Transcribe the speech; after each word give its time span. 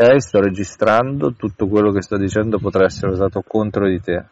Ok, 0.00 0.20
sto 0.20 0.40
registrando, 0.40 1.32
tutto 1.32 1.66
quello 1.66 1.90
che 1.90 2.02
sto 2.02 2.16
dicendo 2.16 2.60
potrà 2.60 2.84
essere 2.84 3.10
usato 3.10 3.42
contro 3.44 3.88
di 3.88 4.00
te. 4.00 4.26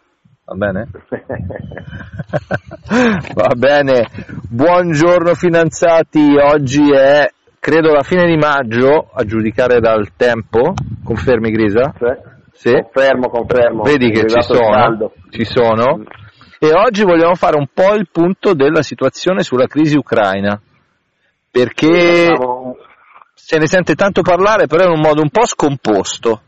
Va 0.44 0.54
bene? 0.54 0.88
Va 3.34 3.52
bene. 3.56 4.06
Buongiorno 4.48 5.34
finanziati, 5.34 6.36
oggi 6.36 6.92
è 6.92 7.28
credo 7.58 7.92
la 7.92 8.04
fine 8.04 8.26
di 8.26 8.36
maggio, 8.36 9.10
a 9.12 9.24
giudicare 9.24 9.80
dal 9.80 10.14
tempo. 10.14 10.72
Confermi 11.02 11.50
Grisa? 11.50 11.92
Sì. 12.52 12.70
Confermo, 12.70 13.28
confermo. 13.28 13.82
Vedi 13.82 14.12
che 14.12 14.28
ci 14.28 14.40
sono, 14.42 15.10
ci 15.30 15.44
sono. 15.44 16.04
E 16.60 16.72
oggi 16.74 17.02
vogliamo 17.02 17.34
fare 17.34 17.56
un 17.56 17.66
po' 17.74 17.92
il 17.94 18.06
punto 18.12 18.54
della 18.54 18.82
situazione 18.82 19.42
sulla 19.42 19.66
crisi 19.66 19.96
ucraina. 19.96 20.60
Perché 21.50 22.32
se 23.46 23.58
ne 23.58 23.68
sente 23.68 23.94
tanto 23.94 24.22
parlare, 24.22 24.66
però 24.66 24.86
in 24.86 24.90
un 24.90 25.00
modo 25.00 25.22
un 25.22 25.30
po' 25.30 25.46
scomposto. 25.46 26.40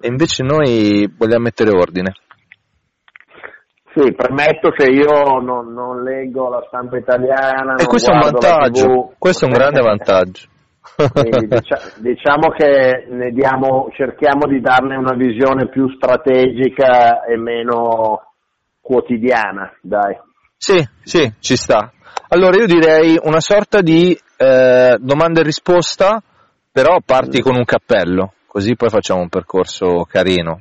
E 0.00 0.08
invece 0.08 0.42
noi 0.42 1.06
vogliamo 1.18 1.42
mettere 1.42 1.70
ordine. 1.70 2.14
Sì, 3.94 4.10
premetto 4.14 4.70
che 4.70 4.86
io 4.86 5.38
non, 5.40 5.74
non 5.74 6.02
leggo 6.02 6.48
la 6.48 6.64
stampa 6.66 6.96
italiana. 6.96 7.74
E 7.74 7.84
questo 7.84 8.10
è 8.10 8.14
un 8.14 8.20
vantaggio, 8.20 9.12
questo 9.18 9.44
è 9.44 9.48
un 9.48 9.54
grande 9.54 9.82
vantaggio. 9.84 10.48
Dicia, 11.46 11.80
diciamo 11.98 12.48
che 12.56 13.06
diamo, 13.32 13.90
cerchiamo 13.94 14.46
di 14.46 14.62
darne 14.62 14.96
una 14.96 15.14
visione 15.14 15.68
più 15.68 15.90
strategica 15.90 17.22
e 17.24 17.36
meno 17.36 18.32
quotidiana, 18.80 19.76
dai. 19.82 20.16
Sì, 20.56 20.82
sì, 21.02 21.30
ci 21.40 21.56
sta. 21.56 21.92
Allora 22.28 22.56
io 22.56 22.66
direi 22.66 23.18
una 23.22 23.40
sorta 23.40 23.82
di 23.82 24.18
eh, 24.36 24.96
domanda 25.00 25.40
e 25.40 25.44
risposta, 25.44 26.22
però 26.70 26.98
parti 27.04 27.40
con 27.40 27.56
un 27.56 27.64
cappello, 27.64 28.34
così 28.46 28.76
poi 28.76 28.88
facciamo 28.88 29.20
un 29.20 29.28
percorso 29.28 30.04
carino, 30.04 30.60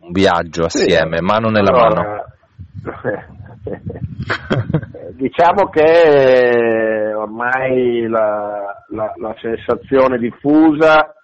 un 0.00 0.12
viaggio 0.12 0.64
assieme, 0.64 1.16
sì. 1.18 1.24
mano 1.24 1.48
nella 1.48 1.70
allora, 1.70 2.02
mano. 2.02 2.24
diciamo 5.14 5.68
che 5.68 7.12
ormai 7.14 8.08
la, 8.08 8.84
la, 8.88 9.12
la 9.16 9.36
sensazione 9.40 10.18
diffusa 10.18 11.14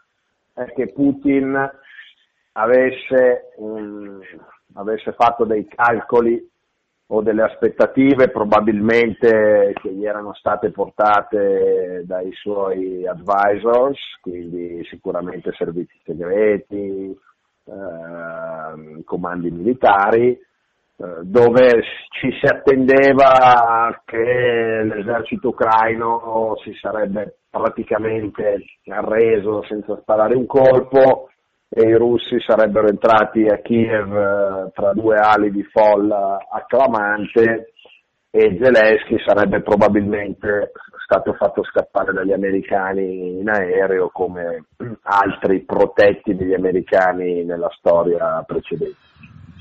è 0.55 0.73
che 0.75 0.93
Putin 0.93 1.69
avesse, 2.53 3.53
um, 3.57 4.21
avesse 4.75 5.13
fatto 5.13 5.45
dei 5.45 5.67
calcoli 5.67 6.49
o 7.11 7.23
delle 7.23 7.43
aspettative 7.43 8.29
probabilmente 8.29 9.73
che 9.81 9.91
gli 9.91 10.05
erano 10.05 10.35
state 10.35 10.71
portate 10.71 12.03
dai 12.05 12.31
suoi 12.33 13.07
advisors, 13.07 13.99
quindi 14.21 14.85
sicuramente 14.91 15.53
servizi 15.57 15.99
segreti, 16.05 17.17
eh, 17.65 19.05
comandi 19.05 19.51
militari, 19.51 20.31
eh, 20.31 21.07
dove 21.23 21.83
ci 22.11 22.31
si 22.41 22.45
attendeva 22.45 24.03
che 24.05 24.83
l'esercito 24.83 25.49
ucraino 25.49 26.57
si 26.63 26.75
sarebbe 26.75 27.39
praticamente 27.49 28.65
arreso 28.89 29.63
senza 29.63 29.97
sparare 30.01 30.35
un 30.35 30.45
colpo 30.45 31.31
e 31.69 31.83
i 31.83 31.95
russi 31.95 32.41
sarebbero 32.41 32.89
entrati 32.89 33.47
a 33.47 33.59
Kiev 33.59 34.13
eh, 34.15 34.71
tra 34.75 34.93
due 34.95 35.17
ali 35.17 35.51
di 35.51 35.63
folla 35.65 36.39
acclamante 36.51 37.73
e 38.31 38.59
Zelensky 38.61 39.19
sarebbe 39.25 39.63
probabilmente 39.63 40.73
stato 41.05 41.33
fatto 41.33 41.63
scappare 41.65 42.13
dagli 42.13 42.33
americani 42.33 43.39
in 43.39 43.49
aereo 43.49 44.11
come 44.11 44.67
altri 45.03 45.65
protetti 45.65 46.35
degli 46.35 46.53
americani 46.53 47.45
nella 47.45 47.71
storia 47.79 48.43
precedente. 48.47 48.97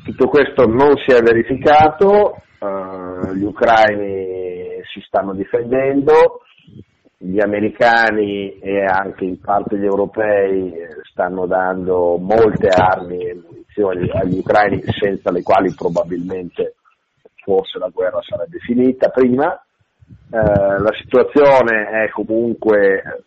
Tutto 0.03 0.27
questo 0.27 0.65
non 0.65 0.97
si 1.05 1.15
è 1.15 1.21
verificato, 1.21 2.41
uh, 2.59 3.33
gli 3.33 3.43
ucraini 3.43 4.81
si 4.93 5.01
stanno 5.05 5.33
difendendo, 5.33 6.41
gli 7.19 7.39
americani 7.39 8.59
e 8.59 8.83
anche 8.85 9.25
in 9.25 9.39
parte 9.39 9.77
gli 9.77 9.85
europei 9.85 10.73
stanno 11.03 11.47
dando 11.47 12.17
molte 12.17 12.67
armi 12.67 13.25
e 13.25 13.33
munizioni 13.33 14.09
agli 14.11 14.37
ucraini 14.37 14.83
senza 14.85 15.31
le 15.31 15.41
quali 15.41 15.73
probabilmente 15.73 16.75
forse 17.43 17.79
la 17.79 17.89
guerra 17.89 18.19
sarebbe 18.21 18.59
finita 18.59 19.09
prima. 19.09 19.53
Eh, 20.29 20.37
la 20.37 20.93
situazione 21.01 22.03
è 22.03 22.09
comunque 22.09 23.23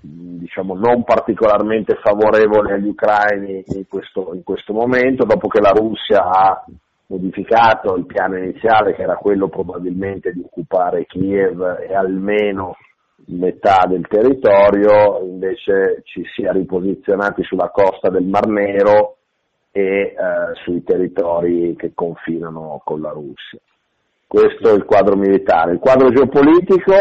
diciamo, 0.00 0.74
non 0.74 1.04
particolarmente 1.04 1.98
favorevole 2.02 2.74
agli 2.74 2.88
ucraini 2.88 3.62
in 3.66 3.86
questo, 3.88 4.32
in 4.34 4.42
questo 4.42 4.72
momento, 4.72 5.24
dopo 5.24 5.48
che 5.48 5.60
la 5.60 5.70
Russia 5.70 6.24
ha 6.24 6.64
modificato 7.06 7.94
il 7.96 8.06
piano 8.06 8.38
iniziale 8.38 8.94
che 8.94 9.02
era 9.02 9.16
quello 9.16 9.48
probabilmente 9.48 10.32
di 10.32 10.40
occupare 10.40 11.06
Kiev 11.06 11.84
e 11.88 11.94
almeno 11.94 12.76
metà 13.26 13.86
del 13.88 14.06
territorio, 14.06 15.20
invece 15.22 16.02
ci 16.04 16.22
sia 16.34 16.52
riposizionati 16.52 17.42
sulla 17.42 17.70
costa 17.70 18.10
del 18.10 18.24
Mar 18.24 18.46
Nero 18.46 19.16
e 19.70 19.82
eh, 19.82 20.14
sui 20.62 20.82
territori 20.82 21.74
che 21.76 21.92
confinano 21.94 22.80
con 22.84 23.00
la 23.00 23.10
Russia. 23.10 23.58
Questo 24.26 24.70
è 24.70 24.74
il 24.74 24.84
quadro 24.84 25.16
militare. 25.16 25.72
Il 25.72 25.78
quadro 25.78 26.10
geopolitico, 26.10 26.94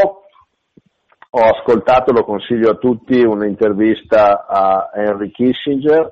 ho 1.29 1.41
ascoltato, 1.41 2.11
lo 2.11 2.23
consiglio 2.23 2.71
a 2.71 2.75
tutti, 2.75 3.23
un'intervista 3.23 4.45
a 4.45 4.91
Henry 4.93 5.31
Kissinger 5.31 6.11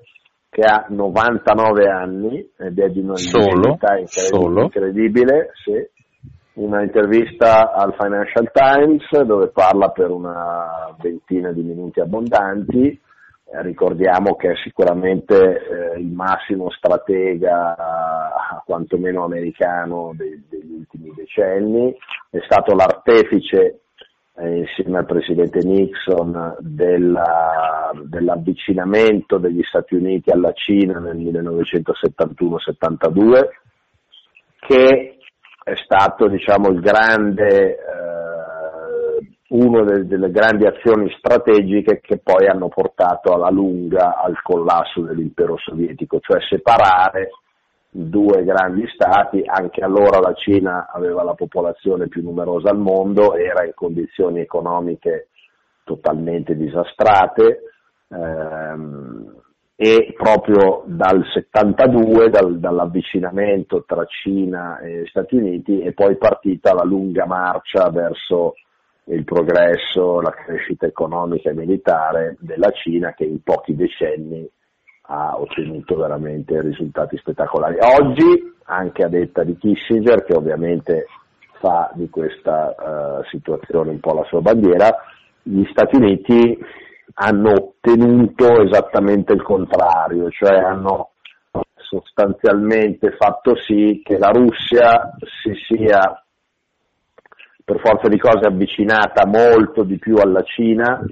che 0.50 0.64
ha 0.64 0.86
99 0.90 1.86
anni 1.88 2.52
ed 2.58 2.78
è 2.78 2.90
di 2.90 3.00
una 3.00 3.16
solo, 3.16 3.78
incredibile, 3.80 4.64
incredibile 4.64 5.52
sì 5.64 6.01
una 6.54 6.84
intervista 6.84 7.72
al 7.72 7.96
Financial 7.98 8.52
Times 8.52 9.24
dove 9.24 9.48
parla 9.50 9.90
per 9.90 10.10
una 10.10 10.96
ventina 11.00 11.52
di 11.52 11.62
minuti 11.62 12.00
abbondanti. 12.00 13.00
Eh, 13.54 13.62
ricordiamo 13.62 14.36
che 14.36 14.52
è 14.52 14.56
sicuramente 14.64 15.36
eh, 15.36 16.00
il 16.00 16.08
massimo 16.08 16.70
stratega, 16.70 17.76
eh, 17.76 18.62
quantomeno 18.66 19.24
americano, 19.24 20.14
de- 20.16 20.42
degli 20.50 20.74
ultimi 20.74 21.14
decenni, 21.16 21.96
è 22.30 22.40
stato 22.46 22.76
l'artefice 22.76 23.82
eh, 24.38 24.58
insieme 24.58 25.00
al 25.00 25.06
presidente 25.06 25.60
Nixon 25.60 26.56
della, 26.60 27.92
dell'avvicinamento 28.04 29.38
degli 29.38 29.64
Stati 29.64 29.96
Uniti 29.96 30.32
alla 30.32 30.54
Cina 30.54 31.00
nel 31.00 31.18
1971-72 31.18 33.50
che 34.60 35.18
è 35.64 35.74
stato 35.76 36.28
diciamo, 36.28 36.74
grande, 36.80 37.76
eh, 37.76 39.36
una 39.50 39.84
delle, 39.84 40.08
delle 40.08 40.32
grandi 40.32 40.66
azioni 40.66 41.14
strategiche 41.18 42.00
che 42.02 42.18
poi 42.18 42.48
hanno 42.48 42.68
portato 42.68 43.34
alla 43.34 43.50
lunga 43.50 44.18
al 44.18 44.42
collasso 44.42 45.02
dell'impero 45.02 45.58
sovietico, 45.58 46.20
cioè 46.20 46.40
separare 46.42 47.30
due 47.94 48.44
grandi 48.46 48.88
stati, 48.88 49.44
anche 49.46 49.82
allora 49.82 50.20
la 50.20 50.34
Cina 50.34 50.90
aveva 50.90 51.24
la 51.24 51.34
popolazione 51.34 52.08
più 52.08 52.24
numerosa 52.24 52.70
al 52.70 52.80
mondo, 52.80 53.36
era 53.36 53.66
in 53.66 53.74
condizioni 53.76 54.40
economiche 54.40 55.28
totalmente 55.84 56.56
disastrate, 56.56 57.64
ehm, 58.08 59.42
e 59.84 60.14
proprio 60.16 60.84
dal 60.86 61.26
72, 61.34 62.30
dal, 62.30 62.60
dall'avvicinamento 62.60 63.84
tra 63.88 64.06
Cina 64.06 64.78
e 64.78 65.06
Stati 65.08 65.38
Uniti, 65.38 65.80
è 65.80 65.92
poi 65.92 66.18
partita 66.18 66.72
la 66.76 66.84
lunga 66.84 67.26
marcia 67.26 67.90
verso 67.90 68.54
il 69.06 69.24
progresso, 69.24 70.22
la 70.22 70.30
crescita 70.30 70.86
economica 70.86 71.50
e 71.50 71.56
militare 71.56 72.38
della 72.42 72.70
Cina 72.70 73.16
che 73.16 73.24
in 73.24 73.42
pochi 73.42 73.76
decenni 73.76 74.48
ha 75.08 75.40
ottenuto 75.40 75.96
veramente 75.96 76.62
risultati 76.62 77.18
spettacolari. 77.18 77.78
Oggi, 77.80 78.54
anche 78.66 79.04
a 79.04 79.10
detta 79.10 79.44
di 79.44 79.58
Kissinger, 79.58 80.24
che 80.26 80.36
ovviamente 80.36 81.08
fa 81.60 81.90
di 81.96 82.08
questa 82.08 82.76
uh, 82.78 83.24
situazione 83.32 83.90
un 83.90 84.00
po' 84.00 84.14
la 84.14 84.26
sua 84.26 84.42
bandiera, 84.42 84.96
gli 85.42 85.66
Stati 85.72 85.96
Uniti 85.96 86.60
hanno 87.14 87.52
ottenuto 87.52 88.62
esattamente 88.62 89.34
il 89.34 89.42
contrario, 89.42 90.30
cioè 90.30 90.58
hanno 90.58 91.12
sostanzialmente 91.76 93.16
fatto 93.18 93.56
sì 93.56 94.02
che 94.04 94.18
la 94.18 94.30
Russia 94.30 95.12
si 95.44 95.54
sia 95.68 96.24
per 97.64 97.80
forza 97.80 98.08
di 98.08 98.18
cose 98.18 98.48
avvicinata 98.48 99.26
molto 99.26 99.84
di 99.84 99.98
più 99.98 100.16
alla 100.16 100.42
Cina 100.44 101.04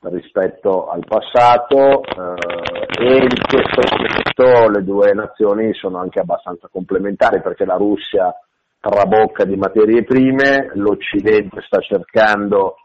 rispetto 0.00 0.88
al 0.88 1.04
passato 1.06 2.02
eh, 2.02 3.04
e 3.04 3.16
in 3.16 3.28
questo 3.48 3.80
momento 3.90 4.70
le 4.70 4.84
due 4.84 5.12
nazioni 5.12 5.74
sono 5.74 5.98
anche 5.98 6.20
abbastanza 6.20 6.68
complementari 6.70 7.40
perché 7.42 7.64
la 7.64 7.76
Russia 7.76 8.32
trabocca 8.78 9.44
di 9.44 9.56
materie 9.56 10.04
prime, 10.04 10.70
l'Occidente 10.74 11.60
sta 11.62 11.80
cercando 11.80 12.76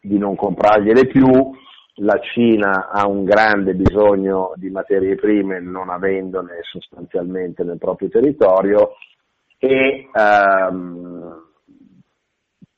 di 0.00 0.18
non 0.18 0.34
comprargliele 0.34 1.06
più 1.06 1.26
la 1.98 2.18
Cina 2.20 2.88
ha 2.90 3.06
un 3.06 3.24
grande 3.24 3.74
bisogno 3.74 4.52
di 4.56 4.70
materie 4.70 5.14
prime 5.14 5.60
non 5.60 5.90
avendone 5.90 6.58
sostanzialmente 6.62 7.62
nel 7.62 7.78
proprio 7.78 8.08
territorio 8.08 8.94
e 9.58 10.08
ehm, 10.12 11.42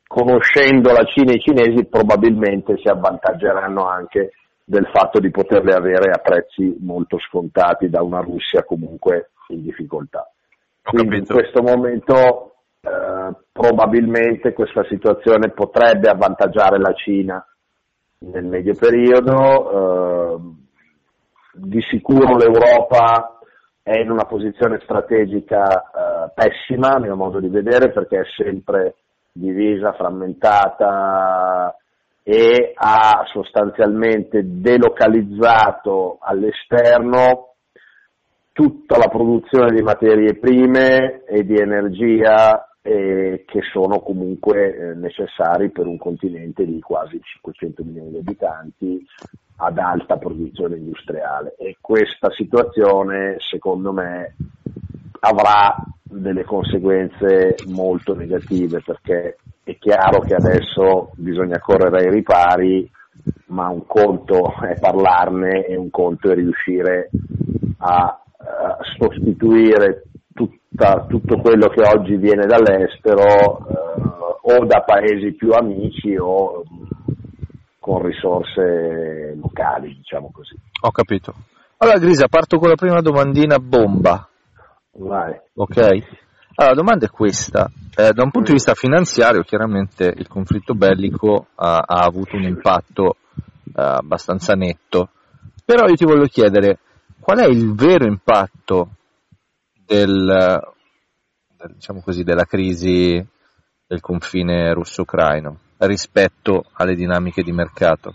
conoscendo 0.07 0.93
la 0.93 1.05
Cina 1.05 1.33
e 1.33 1.37
i 1.37 1.41
cinesi 1.41 1.87
probabilmente 1.87 2.77
si 2.77 2.89
avvantaggeranno 2.89 3.87
anche 3.87 4.33
del 4.63 4.89
fatto 4.93 5.19
di 5.19 5.31
poterle 5.31 5.73
avere 5.73 6.11
a 6.11 6.19
prezzi 6.19 6.77
molto 6.81 7.19
scontati 7.19 7.89
da 7.89 8.03
una 8.03 8.21
Russia 8.21 8.65
comunque 8.65 9.31
in 9.49 9.63
difficoltà. 9.63 10.31
Quindi 10.83 11.19
in 11.19 11.27
questo 11.27 11.63
momento 11.63 12.55
eh, 12.81 13.35
probabilmente 13.51 14.53
questa 14.53 14.85
situazione 14.85 15.51
potrebbe 15.51 16.09
avvantaggiare 16.09 16.79
la 16.79 16.93
Cina 16.95 17.45
nel 18.19 18.45
medio 18.45 18.75
periodo, 18.75 19.71
eh, 19.71 20.39
di 21.55 21.81
sicuro 21.91 22.37
l'Europa 22.37 23.39
è 23.83 23.99
in 24.01 24.11
una 24.11 24.25
posizione 24.25 24.81
strategica 24.83 25.65
eh, 25.67 26.33
pessima, 26.35 26.95
a 26.95 26.99
mio 26.99 27.17
modo 27.17 27.41
di 27.41 27.49
vedere, 27.49 27.93
perché 27.93 28.21
è 28.21 28.25
sempre 28.37 28.97
divisa, 29.33 29.93
frammentata 29.93 31.77
e 32.23 32.73
ha 32.75 33.23
sostanzialmente 33.33 34.41
delocalizzato 34.45 36.19
all'esterno 36.21 37.53
tutta 38.53 38.97
la 38.97 39.07
produzione 39.07 39.73
di 39.73 39.83
materie 39.83 40.37
prime 40.39 41.23
e 41.25 41.45
di 41.45 41.57
energia 41.57 42.76
eh, 42.87 43.45
che 43.45 43.63
sono 43.73 43.99
comunque 43.99 44.77
eh, 44.77 44.95
necessari 44.95 45.71
per 45.71 45.87
un 45.87 45.99
continente 45.99 46.65
di 46.65 46.79
quasi 46.81 47.21
500 47.21 47.83
milioni 47.83 48.11
di 48.11 48.19
abitanti 48.19 49.05
ad 49.57 49.79
alta 49.79 50.17
produzione 50.17 50.77
industriale. 50.77 51.57
E 51.59 51.79
questa 51.81 52.31
situazione 52.31 53.37
secondo 53.51 53.93
me 53.93 54.37
avrà 55.21 55.75
delle 56.03 56.45
conseguenze 56.45 57.57
molto 57.67 58.15
negative 58.15 58.81
perché 58.85 59.39
è 59.65 59.77
chiaro 59.79 60.21
che 60.21 60.35
adesso 60.35 61.11
bisogna 61.17 61.59
correre 61.59 62.05
ai 62.05 62.11
ripari 62.11 62.89
ma 63.47 63.69
un 63.69 63.85
conto 63.87 64.55
è 64.63 64.79
parlarne 64.79 65.67
e 65.67 65.77
un 65.77 65.91
conto 65.91 66.31
è 66.31 66.35
riuscire 66.35 67.11
a 67.79 68.21
eh, 68.39 68.85
sostituire 68.97 70.06
tutta, 70.77 71.07
tutto 71.09 71.41
quello 71.41 71.69
che 71.69 71.83
oggi 71.83 72.17
viene 72.17 72.45
dall'estero 72.45 73.67
eh, 73.67 74.59
o 74.59 74.67
da 74.67 74.83
paesi 74.83 75.33
più 75.33 75.51
amici 75.53 76.15
o 76.17 76.63
con 77.81 78.03
risorse 78.03 79.35
locali, 79.41 79.95
diciamo 79.95 80.31
così. 80.31 80.55
Ho 80.83 80.91
capito. 80.91 81.35
Allora 81.79 81.99
Grisa, 81.99 82.29
parto 82.29 82.59
con 82.59 82.69
la 82.69 82.75
prima 82.75 83.01
domandina 83.01 83.59
bomba. 83.59 84.29
Vai. 84.93 85.41
Ok? 85.55 85.77
Allora, 85.79 86.75
la 86.75 86.75
domanda 86.75 87.07
è 87.07 87.11
questa. 87.11 87.71
Eh, 87.97 88.13
da 88.13 88.23
un 88.23 88.31
punto 88.31 88.49
di 88.49 88.55
vista 88.55 88.75
finanziario, 88.75 89.43
chiaramente 89.43 90.13
il 90.17 90.29
conflitto 90.29 90.75
bellico 90.75 91.49
ha, 91.55 91.85
ha 91.87 92.05
avuto 92.05 92.37
un 92.37 92.43
impatto 92.43 93.17
eh, 93.67 93.83
abbastanza 93.83 94.55
netto, 94.55 95.11
però 95.65 95.87
io 95.87 95.95
ti 95.95 96.05
voglio 96.05 96.27
chiedere, 96.27 96.79
qual 97.21 97.39
è 97.39 97.47
il 97.47 97.75
vero 97.75 98.07
impatto 98.07 98.89
del, 99.87 100.61
diciamo 101.75 102.01
così, 102.03 102.25
della 102.25 102.45
crisi 102.45 103.25
del 103.87 104.01
confine 104.01 104.73
russo-ucraino 104.73 105.59
rispetto 105.79 106.65
alle 106.75 106.95
dinamiche 106.95 107.43
di 107.43 107.53
mercato? 107.53 108.15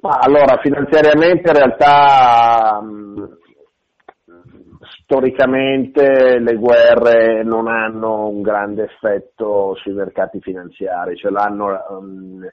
Ma 0.00 0.18
allora, 0.20 0.58
finanziariamente 0.60 1.48
in 1.48 1.56
realtà 1.56 2.78
mh, 2.82 3.38
storicamente 5.00 6.38
le 6.38 6.54
guerre 6.56 7.42
non 7.42 7.68
hanno 7.68 8.28
un 8.28 8.42
grande 8.42 8.84
effetto 8.84 9.74
sui 9.76 9.94
mercati 9.94 10.40
finanziari, 10.40 11.16
ce 11.16 11.30
l'hanno 11.30 11.84
um, 11.88 12.46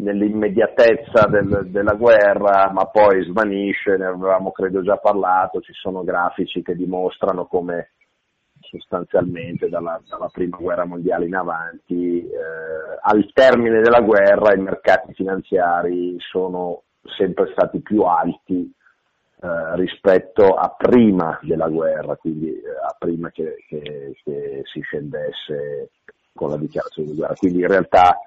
nell'immediatezza 0.00 1.26
del, 1.28 1.68
della 1.70 1.94
guerra, 1.94 2.70
ma 2.72 2.86
poi 2.86 3.24
svanisce, 3.24 3.96
ne 3.96 4.06
avevamo 4.06 4.50
credo 4.50 4.82
già 4.82 4.96
parlato, 4.96 5.60
ci 5.60 5.72
sono 5.72 6.02
grafici 6.02 6.62
che 6.62 6.74
dimostrano 6.74 7.46
come 7.46 7.90
sostanzialmente 8.60 9.68
dalla, 9.68 10.00
dalla 10.08 10.28
prima 10.32 10.56
guerra 10.56 10.84
mondiale 10.84 11.26
in 11.26 11.34
avanti, 11.34 12.24
eh, 12.24 12.98
al 13.00 13.30
termine 13.32 13.80
della 13.80 14.00
guerra 14.00 14.54
i 14.54 14.60
mercati 14.60 15.12
finanziari 15.14 16.16
sono 16.18 16.82
sempre 17.16 17.50
stati 17.52 17.80
più 17.80 18.02
alti 18.02 18.72
eh, 19.42 19.76
rispetto 19.76 20.54
a 20.54 20.74
prima 20.76 21.38
della 21.42 21.68
guerra, 21.68 22.16
quindi 22.16 22.50
eh, 22.50 22.60
a 22.86 22.94
prima 22.98 23.30
che, 23.30 23.56
che, 23.66 24.14
che 24.22 24.62
si 24.64 24.80
scendesse 24.80 25.90
con 26.34 26.50
la 26.50 26.56
dichiarazione 26.56 27.10
di 27.10 27.16
guerra. 27.16 27.34
Quindi 27.34 27.60
in 27.60 27.68
realtà 27.68 28.18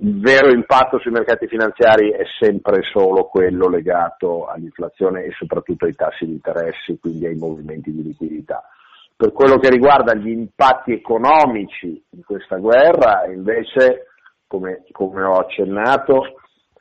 il 0.00 0.20
vero 0.20 0.50
impatto 0.50 0.98
sui 0.98 1.10
mercati 1.10 1.48
finanziari 1.48 2.10
è 2.10 2.22
sempre 2.38 2.82
solo 2.82 3.24
quello 3.24 3.68
legato 3.68 4.46
all'inflazione 4.46 5.24
e 5.24 5.32
soprattutto 5.32 5.84
ai 5.84 5.94
tassi 5.94 6.26
di 6.26 6.32
interessi, 6.32 6.98
quindi 7.00 7.26
ai 7.26 7.36
movimenti 7.36 7.92
di 7.92 8.02
liquidità. 8.02 8.62
Per 9.16 9.32
quello 9.32 9.58
che 9.58 9.68
riguarda 9.68 10.14
gli 10.14 10.28
impatti 10.28 10.92
economici 10.92 12.00
di 12.08 12.22
questa 12.22 12.56
guerra, 12.56 13.26
invece, 13.26 14.06
come, 14.46 14.84
come 14.92 15.24
ho 15.24 15.34
accennato, 15.34 16.22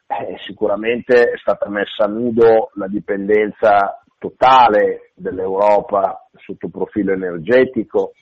eh, 0.06 0.38
sicuramente 0.46 1.32
è 1.32 1.38
stata 1.38 1.68
messa 1.70 2.06
a 2.06 2.08
nudo 2.08 2.70
la 2.76 2.88
dipendenza 2.88 4.02
totale 4.20 5.12
dell'Europa 5.16 6.28
sotto 6.36 6.70
profilo 6.70 7.14
energetico, 7.14 8.14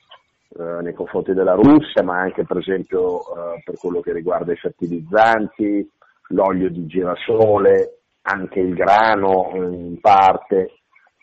eh, 0.58 0.82
nei 0.82 0.94
confronti 0.94 1.34
della 1.34 1.54
Russia, 1.54 2.02
ma 2.02 2.20
anche 2.20 2.46
per 2.46 2.58
esempio 2.58 3.20
eh, 3.20 3.62
per 3.64 3.76
quello 3.78 4.00
che 4.00 4.14
riguarda 4.14 4.54
i 4.54 4.58
fertilizzanti, 4.58 5.90
l'olio 6.30 6.70
di 6.70 6.86
girasole, 6.86 8.00
anche 8.22 8.60
il 8.60 8.74
grano 8.74 9.52
in 9.54 10.00
parte. 10.00 10.72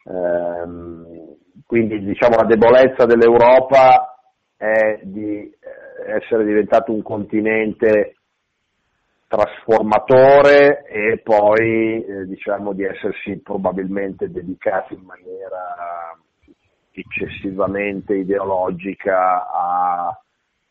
Ehm, 0.05 1.37
quindi 1.67 2.05
diciamo 2.05 2.37
la 2.37 2.47
debolezza 2.47 3.07
dell'Europa 3.07 4.17
è 4.57 5.01
di 5.03 5.39
eh, 5.39 6.13
essere 6.17 6.45
diventato 6.45 6.93
un 6.93 7.03
continente 7.03 8.17
trasformatore 9.27 10.85
e 10.85 11.21
poi 11.25 12.05
eh, 12.05 12.27
diciamo 12.27 12.75
di 12.75 12.85
essersi 12.85 13.41
probabilmente 13.43 14.31
dedicato 14.31 14.93
in 14.93 15.05
maniera 15.05 16.21
eccessivamente 16.93 18.15
ideologica 18.15 19.49
a 19.51 20.21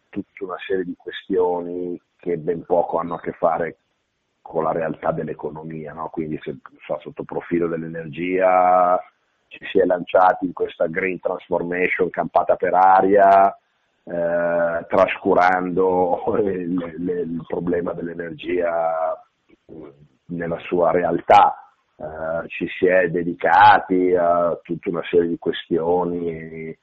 tutta 0.09 0.45
una 0.45 0.57
serie 0.67 0.83
di 0.83 0.95
questioni 0.95 1.99
che 2.17 2.37
ben 2.37 2.63
poco 2.63 2.99
hanno 2.99 3.15
a 3.15 3.19
che 3.19 3.31
fare 3.31 3.77
con 4.41 4.63
la 4.63 4.71
realtà 4.71 5.11
dell'economia, 5.11 5.93
no? 5.93 6.09
quindi 6.09 6.39
se, 6.41 6.57
so, 6.85 6.99
sotto 6.99 7.23
profilo 7.23 7.67
dell'energia 7.67 8.99
ci 9.47 9.65
si 9.65 9.79
è 9.79 9.85
lanciati 9.85 10.45
in 10.45 10.53
questa 10.53 10.87
green 10.87 11.19
transformation 11.19 12.09
campata 12.09 12.55
per 12.55 12.73
aria, 12.73 13.55
eh, 14.03 14.85
trascurando 14.87 16.23
il, 16.39 16.93
il, 16.97 17.09
il 17.09 17.43
problema 17.47 17.93
dell'energia 17.93 19.21
nella 20.25 20.59
sua 20.59 20.91
realtà 20.91 21.60
eh, 22.01 22.47
ci 22.47 22.67
si 22.79 22.87
è 22.87 23.09
dedicati 23.09 24.15
a 24.15 24.59
tutta 24.63 24.89
una 24.89 25.03
serie 25.07 25.27
di 25.27 25.37
questioni, 25.37 26.27
eh, 26.29 26.77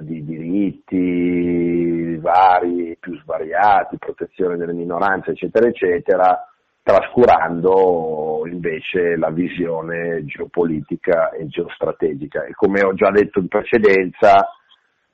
di 0.00 0.24
diritti 0.24 2.16
vari, 2.16 2.96
più 2.98 3.16
svariati, 3.20 3.98
protezione 3.98 4.56
delle 4.56 4.72
minoranze, 4.72 5.30
eccetera, 5.30 5.68
eccetera, 5.68 6.44
trascurando 6.82 8.42
invece 8.50 9.14
la 9.16 9.30
visione 9.30 10.24
geopolitica 10.24 11.30
e 11.30 11.46
geostrategica. 11.46 12.42
E 12.42 12.52
come 12.54 12.82
ho 12.82 12.92
già 12.94 13.10
detto 13.10 13.38
in 13.38 13.46
precedenza, 13.46 14.48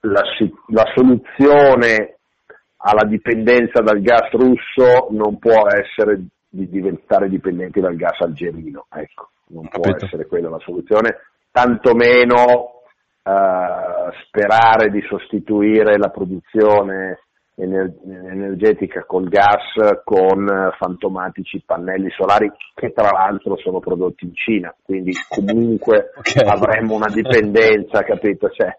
la, 0.01 0.23
la 0.69 0.85
soluzione 0.95 2.17
alla 2.79 3.05
dipendenza 3.05 3.83
dal 3.83 4.01
gas 4.01 4.31
russo 4.31 5.09
non 5.11 5.39
può 5.39 5.67
essere 5.69 6.29
di 6.57 6.69
diventare 6.69 7.29
dipendenti 7.29 7.81
dal 7.81 7.95
gas 7.95 8.19
algerino, 8.21 8.87
ecco, 8.91 9.31
non 9.49 9.69
può 9.69 9.95
essere 9.95 10.27
quella 10.27 10.49
la 10.49 10.59
soluzione, 10.59 11.19
tantomeno 11.53 12.83
eh, 13.23 14.13
sperare 14.25 14.91
di 14.91 15.03
sostituire 15.03 15.99
la 15.99 16.09
produzione 16.09 17.21
ener- 17.57 17.95
energetica 18.05 19.05
col 19.05 19.29
gas 19.29 20.01
con 20.05 20.73
fantomatici 20.79 21.63
pannelli 21.65 22.11
solari 22.11 22.51
che 22.75 22.93
tra 22.93 23.11
l'altro 23.11 23.57
sono 23.59 23.81
prodotti 23.81 24.25
in 24.25 24.35
Cina, 24.35 24.75
quindi 24.83 25.13
comunque 25.29 26.13
okay. 26.17 26.47
avremmo 26.49 26.95
una 26.95 27.13
dipendenza, 27.13 28.03
capito? 28.03 28.49
Cioè, 28.51 28.79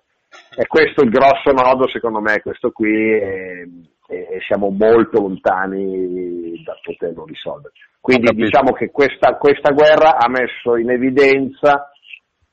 è 0.56 0.66
questo 0.68 1.04
il 1.04 1.10
grosso 1.10 1.52
nodo 1.52 1.88
secondo 1.90 2.20
me, 2.20 2.42
questo 2.42 2.72
qui. 2.72 2.90
E, 2.90 3.70
e, 4.08 4.40
siamo 4.48 4.70
molto 4.70 5.20
lontani 5.20 6.64
da 6.64 6.78
poterlo 6.82 7.26
risolvere. 7.26 7.74
Quindi 8.00 8.34
diciamo 8.34 8.72
che 8.72 8.90
questa, 8.90 9.36
questa, 9.36 9.72
guerra 9.72 10.18
ha 10.18 10.30
messo 10.30 10.78
in 10.78 10.90
evidenza 10.90 11.92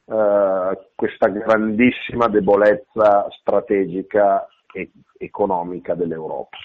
eh, 0.04 0.88
questa 0.94 1.28
grandissima 1.28 2.26
debolezza 2.28 3.28
strategica 3.38 4.46
e 4.72 4.90
economica 5.16 5.94
dell'Europa. 5.94 6.56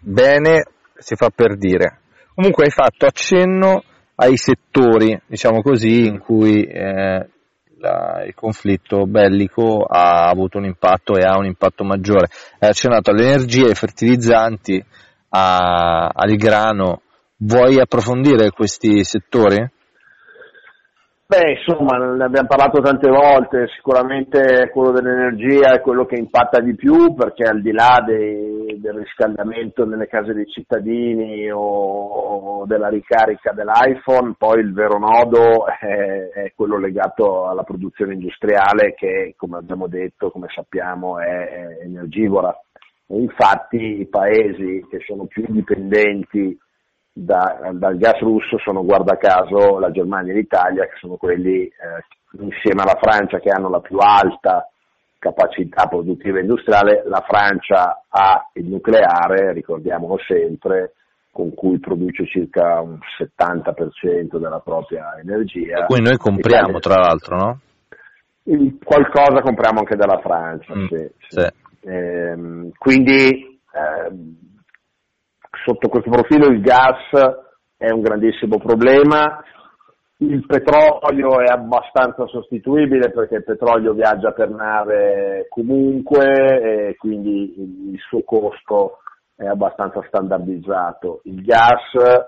Bene, 0.00 0.64
si 0.94 1.14
fa 1.16 1.30
per 1.34 1.56
dire. 1.56 2.00
Comunque 2.34 2.64
hai 2.64 2.70
fatto 2.70 3.06
accenno 3.06 3.82
ai 4.16 4.36
settori, 4.36 5.18
diciamo 5.26 5.62
così, 5.62 6.06
in 6.06 6.18
cui 6.18 6.62
eh, 6.64 7.28
la, 7.78 8.22
il 8.26 8.34
conflitto 8.34 9.06
bellico 9.06 9.84
ha 9.84 10.28
avuto 10.28 10.58
un 10.58 10.64
impatto 10.64 11.16
e 11.16 11.24
ha 11.24 11.38
un 11.38 11.46
impatto 11.46 11.84
maggiore. 11.84 12.28
Hai 12.58 12.68
accennato 12.68 13.10
all'energia, 13.10 13.66
ai 13.66 13.74
fertilizzanti, 13.74 14.84
a, 15.30 16.10
al 16.12 16.36
grano. 16.36 17.02
Vuoi 17.38 17.80
approfondire 17.80 18.50
questi 18.50 19.04
settori? 19.04 19.76
Beh, 21.28 21.58
insomma, 21.58 21.98
ne 21.98 22.24
abbiamo 22.24 22.48
parlato 22.48 22.80
tante 22.80 23.10
volte, 23.10 23.68
sicuramente 23.76 24.70
quello 24.72 24.92
dell'energia 24.92 25.74
è 25.74 25.80
quello 25.82 26.06
che 26.06 26.16
impatta 26.16 26.58
di 26.58 26.74
più 26.74 27.12
perché 27.14 27.44
al 27.44 27.60
di 27.60 27.70
là 27.70 28.02
dei, 28.04 28.57
del 28.80 28.94
riscaldamento 28.94 29.84
nelle 29.84 30.06
case 30.06 30.32
dei 30.32 30.46
cittadini 30.46 31.50
o, 31.50 31.58
o, 31.60 32.66
della 32.66 32.88
ricarica 32.88 33.52
dell'iPhone, 33.52 34.34
poi 34.38 34.60
il 34.60 34.72
vero 34.72 34.98
nodo 34.98 35.66
è, 35.66 36.30
è, 36.30 36.52
quello 36.54 36.78
legato 36.78 37.46
alla 37.46 37.62
produzione 37.62 38.14
industriale 38.14 38.94
che, 38.94 39.34
come 39.36 39.58
abbiamo 39.58 39.86
detto, 39.86 40.30
come 40.30 40.48
sappiamo, 40.54 41.18
è, 41.18 41.26
è 41.26 41.84
energivora. 41.84 42.54
E 43.06 43.16
infatti 43.20 44.00
i 44.00 44.06
paesi 44.06 44.86
che 44.90 44.98
sono 45.06 45.26
più 45.26 45.44
dipendenti 45.48 46.58
da, 47.12 47.70
dal 47.72 47.96
gas 47.96 48.18
russo 48.20 48.58
sono 48.58 48.84
guarda 48.84 49.16
caso 49.16 49.78
la 49.78 49.90
Germania 49.90 50.32
e 50.32 50.36
l'Italia 50.36 50.84
che 50.84 50.96
sono 51.00 51.16
quelli 51.16 51.64
eh, 51.64 52.42
insieme 52.42 52.82
alla 52.82 52.98
Francia 53.00 53.40
che 53.40 53.50
hanno 53.50 53.68
la 53.68 53.80
più 53.80 53.96
alta 53.98 54.68
capacità 55.18 55.86
produttiva 55.86 56.40
industriale, 56.40 57.02
la 57.06 57.24
Francia 57.26 58.04
ha 58.08 58.48
il 58.54 58.66
nucleare, 58.66 59.52
ricordiamolo 59.52 60.18
sempre, 60.26 60.94
con 61.30 61.54
cui 61.54 61.78
produce 61.78 62.26
circa 62.26 62.80
un 62.80 62.98
70% 63.18 64.38
della 64.38 64.60
propria 64.60 65.18
energia. 65.20 65.82
E 65.82 65.86
cui 65.86 66.00
noi 66.00 66.16
compriamo 66.16 66.78
tra 66.78 66.96
l'altro, 66.96 67.36
no? 67.36 67.60
Qualcosa 68.82 69.42
compriamo 69.42 69.80
anche 69.80 69.96
dalla 69.96 70.20
Francia, 70.20 70.74
mm, 70.74 70.86
sì, 70.86 71.10
sì. 71.28 71.40
Sì. 71.40 71.46
Ehm, 71.88 72.70
quindi 72.76 73.28
eh, 73.30 74.12
sotto 75.64 75.88
questo 75.88 76.10
profilo 76.10 76.46
il 76.46 76.60
gas 76.60 77.10
è 77.76 77.90
un 77.90 78.00
grandissimo 78.00 78.58
problema, 78.58 79.42
il 80.20 80.44
petrolio 80.46 81.40
è 81.40 81.46
abbastanza 81.46 82.26
sostituibile 82.26 83.10
perché 83.10 83.36
il 83.36 83.44
petrolio 83.44 83.92
viaggia 83.92 84.32
per 84.32 84.50
nave 84.50 85.46
comunque 85.48 86.88
e 86.88 86.96
quindi 86.96 87.92
il 87.92 87.98
suo 88.00 88.22
costo 88.22 88.98
è 89.36 89.46
abbastanza 89.46 90.02
standardizzato. 90.08 91.20
Il 91.24 91.44
gas, 91.44 92.26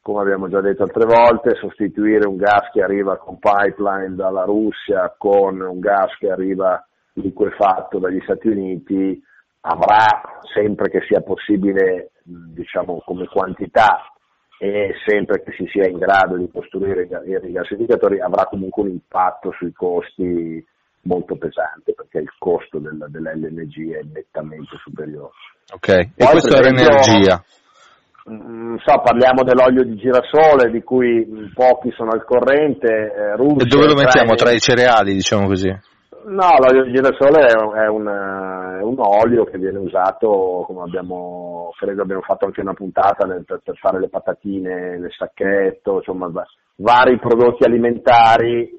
come 0.00 0.20
abbiamo 0.22 0.48
già 0.48 0.60
detto 0.60 0.84
altre 0.84 1.04
volte, 1.04 1.56
sostituire 1.56 2.28
un 2.28 2.36
gas 2.36 2.70
che 2.70 2.80
arriva 2.80 3.16
con 3.16 3.40
pipeline 3.40 4.14
dalla 4.14 4.44
Russia 4.44 5.12
con 5.18 5.60
un 5.60 5.80
gas 5.80 6.14
che 6.18 6.30
arriva 6.30 6.86
liquefatto 7.14 7.98
dagli 7.98 8.20
Stati 8.22 8.48
Uniti 8.48 9.20
avrà 9.62 10.06
sempre 10.54 10.88
che 10.88 11.00
sia 11.08 11.20
possibile 11.22 12.12
diciamo 12.22 13.02
come 13.04 13.26
quantità 13.26 14.11
e 14.62 14.94
sempre 15.04 15.42
che 15.42 15.50
si 15.56 15.66
sia 15.72 15.88
in 15.88 15.98
grado 15.98 16.36
di 16.36 16.48
costruire 16.48 17.02
i 17.02 17.38
rigassificatori 17.40 18.20
avrà 18.20 18.44
comunque 18.44 18.84
un 18.84 18.90
impatto 18.90 19.52
sui 19.58 19.72
costi 19.72 20.64
molto 21.00 21.34
pesante 21.34 21.94
perché 21.94 22.18
il 22.18 22.30
costo 22.38 22.78
del, 22.78 23.04
dell'LNG 23.08 23.96
è 23.96 24.02
nettamente 24.14 24.76
superiore. 24.84 25.32
Ok, 25.74 25.86
Poi, 25.86 26.12
e 26.14 26.30
questa 26.30 26.58
è 26.58 26.62
l'energia. 26.62 27.42
Mm, 28.30 28.76
so, 28.76 29.00
parliamo 29.00 29.42
dell'olio 29.42 29.82
di 29.82 29.96
girasole 29.96 30.70
di 30.70 30.84
cui 30.84 31.50
pochi 31.52 31.90
sono 31.96 32.10
al 32.12 32.24
corrente. 32.24 32.86
Eh, 32.86 33.34
Russia, 33.34 33.64
e 33.64 33.68
dove 33.68 33.86
lo 33.88 33.94
mettiamo? 33.94 34.34
Tra 34.36 34.52
i 34.52 34.60
cereali, 34.60 35.12
diciamo 35.14 35.48
così? 35.48 35.76
No, 36.24 36.56
l'olio 36.58 36.84
di 36.84 36.92
girasole 36.92 37.46
è, 37.46 37.58
un, 37.58 37.74
è, 37.74 37.88
un, 38.82 38.96
olio 38.98 39.44
che 39.44 39.58
viene 39.58 39.78
usato, 39.78 40.62
come 40.66 40.82
abbiamo, 40.82 41.72
credo 41.76 42.02
abbiamo 42.02 42.22
fatto 42.22 42.46
anche 42.46 42.60
una 42.60 42.74
puntata 42.74 43.26
nel, 43.26 43.44
per, 43.44 43.60
per, 43.64 43.76
fare 43.76 43.98
le 43.98 44.08
patatine 44.08 44.98
nel 44.98 45.12
sacchetto, 45.12 45.96
insomma 45.96 46.30
vari 46.76 47.18
prodotti 47.18 47.64
alimentari 47.64 48.78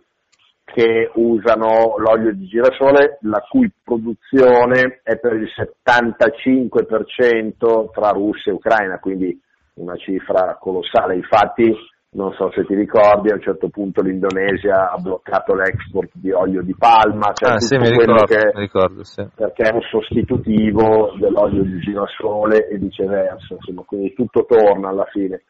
che 0.63 1.11
usano 1.15 1.95
l'olio 1.97 2.33
di 2.33 2.47
girasole, 2.47 3.17
la 3.21 3.43
cui 3.47 3.69
produzione 3.83 5.01
è 5.03 5.17
per 5.17 5.33
il 5.33 5.49
75% 5.53 7.91
tra 7.91 8.11
Russia 8.11 8.51
e 8.51 8.55
Ucraina, 8.55 8.99
quindi 8.99 9.37
una 9.75 9.95
cifra 9.97 10.57
colossale. 10.59 11.15
Infatti 11.15 11.75
non 12.13 12.33
so 12.33 12.51
se 12.51 12.65
ti 12.65 12.75
ricordi, 12.75 13.31
a 13.31 13.35
un 13.35 13.41
certo 13.41 13.69
punto 13.69 14.01
l'Indonesia 14.01 14.91
ha 14.91 14.97
bloccato 14.97 15.53
l'export 15.55 16.09
di 16.13 16.31
olio 16.31 16.61
di 16.61 16.75
palma, 16.75 17.31
cioè 17.33 17.53
ah, 17.53 17.59
sì, 17.59 17.75
ricordo, 17.77 18.25
che, 18.25 18.51
ricordo 18.53 19.03
sì. 19.03 19.25
perché 19.33 19.63
è 19.63 19.73
un 19.73 19.81
sostitutivo 19.81 21.15
dell'olio 21.19 21.63
di 21.63 21.79
girasole 21.79 22.67
e 22.67 22.77
viceversa, 22.77 23.55
insomma, 23.55 23.83
quindi 23.85 24.13
tutto 24.13 24.45
torna 24.45 24.89
alla 24.89 25.05
fine. 25.11 25.43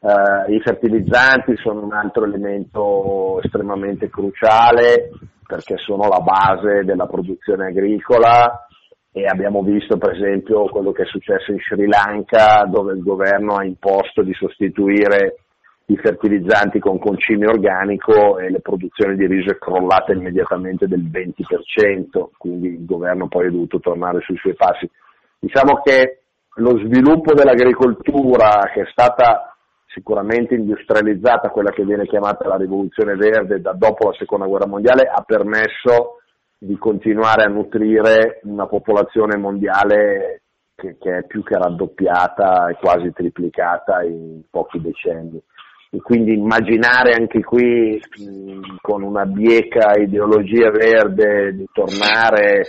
Uh, 0.00 0.50
I 0.50 0.60
fertilizzanti 0.60 1.56
sono 1.56 1.82
un 1.82 1.92
altro 1.92 2.24
elemento 2.24 3.38
estremamente 3.42 4.08
cruciale 4.08 5.10
perché 5.46 5.76
sono 5.76 6.08
la 6.08 6.20
base 6.20 6.84
della 6.84 7.06
produzione 7.06 7.66
agricola 7.66 8.66
e 9.12 9.24
abbiamo 9.26 9.62
visto 9.62 9.98
per 9.98 10.14
esempio 10.14 10.70
quello 10.70 10.92
che 10.92 11.02
è 11.02 11.06
successo 11.06 11.50
in 11.50 11.58
Sri 11.58 11.86
Lanka 11.86 12.64
dove 12.64 12.92
il 12.92 13.02
governo 13.02 13.56
ha 13.56 13.64
imposto 13.64 14.22
di 14.22 14.32
sostituire 14.32 15.40
i 15.90 15.96
fertilizzanti 15.96 16.78
con 16.78 17.00
concime 17.00 17.48
organico 17.48 18.38
e 18.38 18.48
le 18.48 18.60
produzioni 18.60 19.16
di 19.16 19.26
riso 19.26 19.50
è 19.50 19.58
crollata 19.58 20.12
immediatamente 20.12 20.86
del 20.86 21.02
20%, 21.02 22.28
quindi 22.38 22.68
il 22.68 22.84
governo 22.84 23.26
poi 23.26 23.48
è 23.48 23.50
dovuto 23.50 23.80
tornare 23.80 24.20
sui 24.20 24.36
suoi 24.36 24.54
passi. 24.54 24.88
Diciamo 25.38 25.80
che 25.82 26.22
lo 26.54 26.78
sviluppo 26.78 27.34
dell'agricoltura 27.34 28.70
che 28.72 28.82
è 28.82 28.88
stata 28.92 29.56
sicuramente 29.86 30.54
industrializzata, 30.54 31.50
quella 31.50 31.70
che 31.70 31.84
viene 31.84 32.06
chiamata 32.06 32.46
la 32.46 32.56
rivoluzione 32.56 33.16
verde 33.16 33.60
da 33.60 33.72
dopo 33.72 34.10
la 34.10 34.16
seconda 34.16 34.46
guerra 34.46 34.68
mondiale, 34.68 35.10
ha 35.12 35.24
permesso 35.26 36.20
di 36.56 36.76
continuare 36.78 37.42
a 37.42 37.48
nutrire 37.48 38.38
una 38.44 38.66
popolazione 38.66 39.36
mondiale 39.36 40.42
che, 40.76 40.98
che 41.00 41.18
è 41.18 41.26
più 41.26 41.42
che 41.42 41.58
raddoppiata 41.58 42.68
e 42.68 42.76
quasi 42.76 43.12
triplicata 43.12 44.04
in 44.04 44.42
pochi 44.48 44.80
decenni 44.80 45.42
e 45.90 46.00
quindi 46.00 46.34
immaginare 46.34 47.14
anche 47.14 47.42
qui 47.42 48.00
mh, 48.00 48.76
con 48.80 49.02
una 49.02 49.24
bieca 49.24 49.92
ideologia 50.00 50.70
verde 50.70 51.54
di 51.54 51.66
tornare 51.72 52.62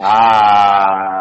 a 0.00 1.18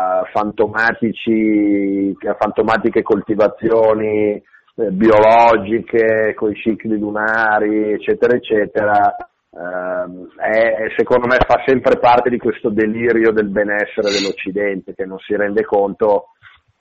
a 2.29 2.35
fantomatiche 2.37 3.01
coltivazioni 3.01 4.33
eh, 4.33 4.91
biologiche 4.91 6.33
con 6.35 6.51
i 6.51 6.55
cicli 6.55 6.97
lunari, 6.97 7.93
eccetera, 7.93 8.35
eccetera, 8.35 9.15
eh, 9.49 10.93
secondo 10.95 11.27
me 11.27 11.37
fa 11.47 11.63
sempre 11.65 11.97
parte 11.97 12.29
di 12.29 12.37
questo 12.37 12.69
delirio 12.69 13.31
del 13.31 13.49
benessere 13.49 14.11
dell'Occidente 14.11 14.93
che 14.93 15.05
non 15.05 15.17
si 15.19 15.35
rende 15.35 15.63
conto 15.65 16.33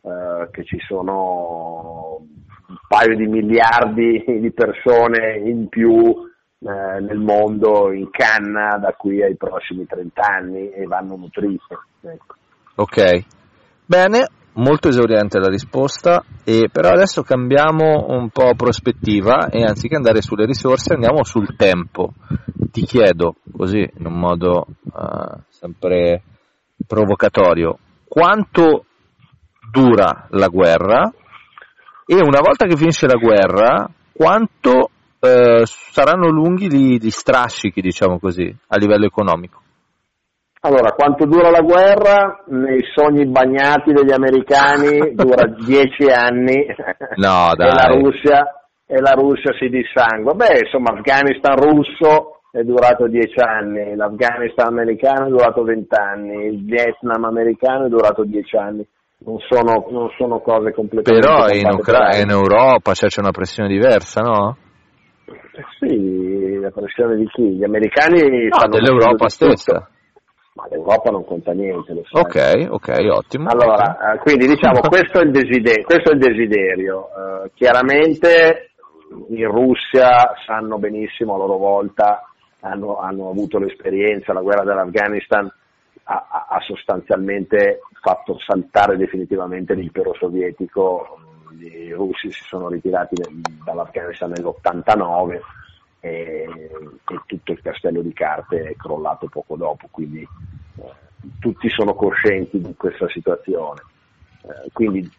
eh, 0.03 0.49
che 0.51 0.65
ci 0.65 0.79
sono 0.87 2.21
un 2.69 2.77
paio 2.89 3.17
di 3.17 3.27
miliardi 3.27 4.25
di 4.41 4.53
persone 4.53 5.39
in 5.39 5.69
più 5.69 5.95
eh, 6.59 7.01
nel 7.01 7.19
mondo 7.19 7.93
in 7.93 8.11
canna 8.11 8.77
da 8.79 8.93
qui 8.93 9.23
ai 9.23 9.37
prossimi 9.37 9.87
30 9.87 10.23
anni 10.23 10.71
e 10.71 10.85
vanno 10.85 11.17
nutrite. 11.17 11.79
Ecco. 12.01 12.35
Ok, 12.77 13.25
bene, 13.85 14.27
molto 14.55 14.89
esauriente 14.89 15.39
la 15.39 15.49
risposta, 15.49 16.25
e 16.45 16.69
però 16.71 16.91
adesso 16.91 17.23
cambiamo 17.23 18.07
un 18.09 18.31
po' 18.31 18.55
prospettiva 18.55 19.49
e 19.49 19.63
anziché 19.63 19.97
andare 19.97 20.23
sulle 20.23 20.47
risorse 20.47 20.95
andiamo 20.95 21.25
sul 21.25 21.57
tempo. 21.57 22.13
Ti 22.71 22.83
chiedo, 22.83 23.37
così 23.57 23.89
in 23.99 24.07
un 24.07 24.19
modo 24.19 24.67
uh, 24.83 25.41
sempre 25.49 26.23
provocatorio, 26.87 27.79
quanto 28.07 28.85
dura 29.71 30.27
la 30.31 30.49
guerra 30.49 31.13
e 32.07 32.15
una 32.15 32.41
volta 32.41 32.67
che 32.67 32.77
finisce 32.77 33.07
la 33.07 33.19
guerra, 33.19 33.89
quanto 34.13 34.91
eh, 35.19 35.63
saranno 35.65 36.29
lunghi 36.29 36.69
gli, 36.69 36.99
gli 36.99 37.11
strascichi, 37.11 37.81
diciamo 37.81 38.19
così, 38.19 38.55
a 38.69 38.77
livello 38.77 39.07
economico? 39.07 39.61
Allora, 40.61 40.93
quanto 40.93 41.27
dura 41.27 41.51
la 41.51 41.61
guerra? 41.61 42.43
Nei 42.47 42.81
sogni 42.95 43.27
bagnati 43.27 43.93
degli 43.93 44.13
americani 44.13 45.15
dura 45.15 45.47
dieci 45.65 46.07
anni 46.07 46.67
no, 47.17 47.53
dai. 47.55 47.69
e, 47.71 47.75
la 47.75 47.87
Russia, 47.95 48.67
e 48.87 49.01
la 49.01 49.13
Russia 49.13 49.53
si 49.59 49.69
dissangua. 49.69 50.35
Beh, 50.35 50.61
insomma, 50.65 50.93
Afghanistan 50.93 51.57
russo 51.57 52.41
è 52.51 52.63
durato 52.63 53.07
dieci 53.07 53.39
anni, 53.39 53.95
l'Afghanistan 53.95 54.69
americano 54.69 55.27
è 55.27 55.29
durato 55.29 55.63
vent'anni, 55.63 56.47
il 56.47 56.65
Vietnam 56.65 57.25
americano 57.25 57.87
è 57.87 57.89
durato 57.89 58.25
dieci 58.25 58.57
anni. 58.57 58.87
Non 59.19 59.39
sono, 59.49 59.87
non 59.91 60.11
sono 60.17 60.41
cose 60.41 60.73
completamente 60.73 61.27
Però 61.27 61.49
in, 61.49 61.67
Ucra- 61.73 62.17
in 62.17 62.31
Europa 62.31 62.93
cioè, 62.93 63.09
c'è 63.09 63.21
una 63.21 63.31
pressione 63.31 63.69
diversa, 63.69 64.21
no? 64.21 64.57
Eh 65.27 65.65
sì, 65.79 66.59
la 66.61 66.71
pressione 66.71 67.17
di 67.17 67.27
chi? 67.29 67.57
Gli 67.57 67.65
americani 67.65 68.21
no, 68.21 68.69
dell'Europa 68.69 69.29
stessa 69.29 69.89
ma 70.57 70.67
l'Europa 70.71 71.11
non 71.11 71.25
conta 71.25 71.53
niente, 71.53 71.93
lo 71.93 72.03
sai. 72.11 72.23
Ok, 72.23 72.73
ok, 72.73 73.07
ottimo. 73.13 73.49
Allora, 73.51 74.15
eh, 74.15 74.19
quindi 74.19 74.47
diciamo 74.47 74.81
questo 74.89 75.21
è 75.21 75.25
il 75.25 75.31
desiderio. 75.31 75.85
Questo 75.85 76.11
è 76.11 76.15
il 76.15 76.19
desiderio. 76.19 77.09
Uh, 77.15 77.51
chiaramente 77.55 78.71
in 79.29 79.47
Russia 79.51 80.33
sanno 80.47 80.79
benissimo 80.79 81.35
a 81.35 81.37
loro 81.37 81.59
volta, 81.59 82.23
hanno, 82.61 82.97
hanno 82.99 83.29
avuto 83.29 83.59
l'esperienza, 83.59 84.33
la 84.33 84.41
guerra 84.41 84.65
dell'Afghanistan 84.65 85.53
ha, 86.09 86.47
ha, 86.49 86.61
sostanzialmente 86.61 87.81
fatto 88.01 88.39
saltare 88.39 88.97
definitivamente 88.97 89.75
l'impero 89.75 90.15
sovietico, 90.15 91.19
i 91.59 91.91
russi 91.91 92.31
si 92.31 92.45
sono 92.45 92.69
ritirati 92.69 93.17
dall'Afghanistan 93.65 94.31
nell'89 94.31 95.41
e, 96.01 96.09
e 96.09 97.21
tutto 97.27 97.53
il 97.53 97.61
castello 97.61 98.03
di 98.03 98.13
carte 98.13 98.69
è 98.69 98.77
crollato 98.77 99.27
poco 99.27 99.57
dopo, 99.57 99.89
quindi 99.91 100.21
eh, 100.21 100.93
tutti 101.41 101.69
sono 101.71 101.95
coscienti 101.95 102.61
di 102.61 102.75
questa 102.77 103.09
situazione. 103.09 103.83
Eh, 104.43 104.71
quindi 104.73 105.11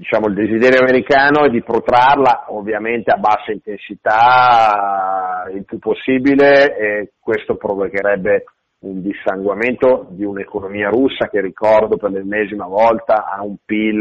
diciamo, 0.00 0.28
il 0.28 0.34
desiderio 0.34 0.80
americano 0.80 1.44
è 1.44 1.50
di 1.50 1.62
protrarla 1.62 2.46
ovviamente 2.48 3.10
a 3.10 3.18
bassa 3.18 3.52
intensità 3.52 5.44
il 5.52 5.64
più 5.66 5.78
possibile 5.78 6.76
e 6.78 7.12
questo 7.20 7.56
provocherebbe 7.56 8.44
un 8.80 9.02
dissanguamento 9.02 10.06
di 10.10 10.24
un'economia 10.24 10.88
russa 10.88 11.28
che 11.28 11.40
ricordo 11.40 11.96
per 11.96 12.10
l'ennesima 12.10 12.66
volta 12.66 13.26
ha 13.26 13.42
un 13.42 13.56
PIL 13.64 14.00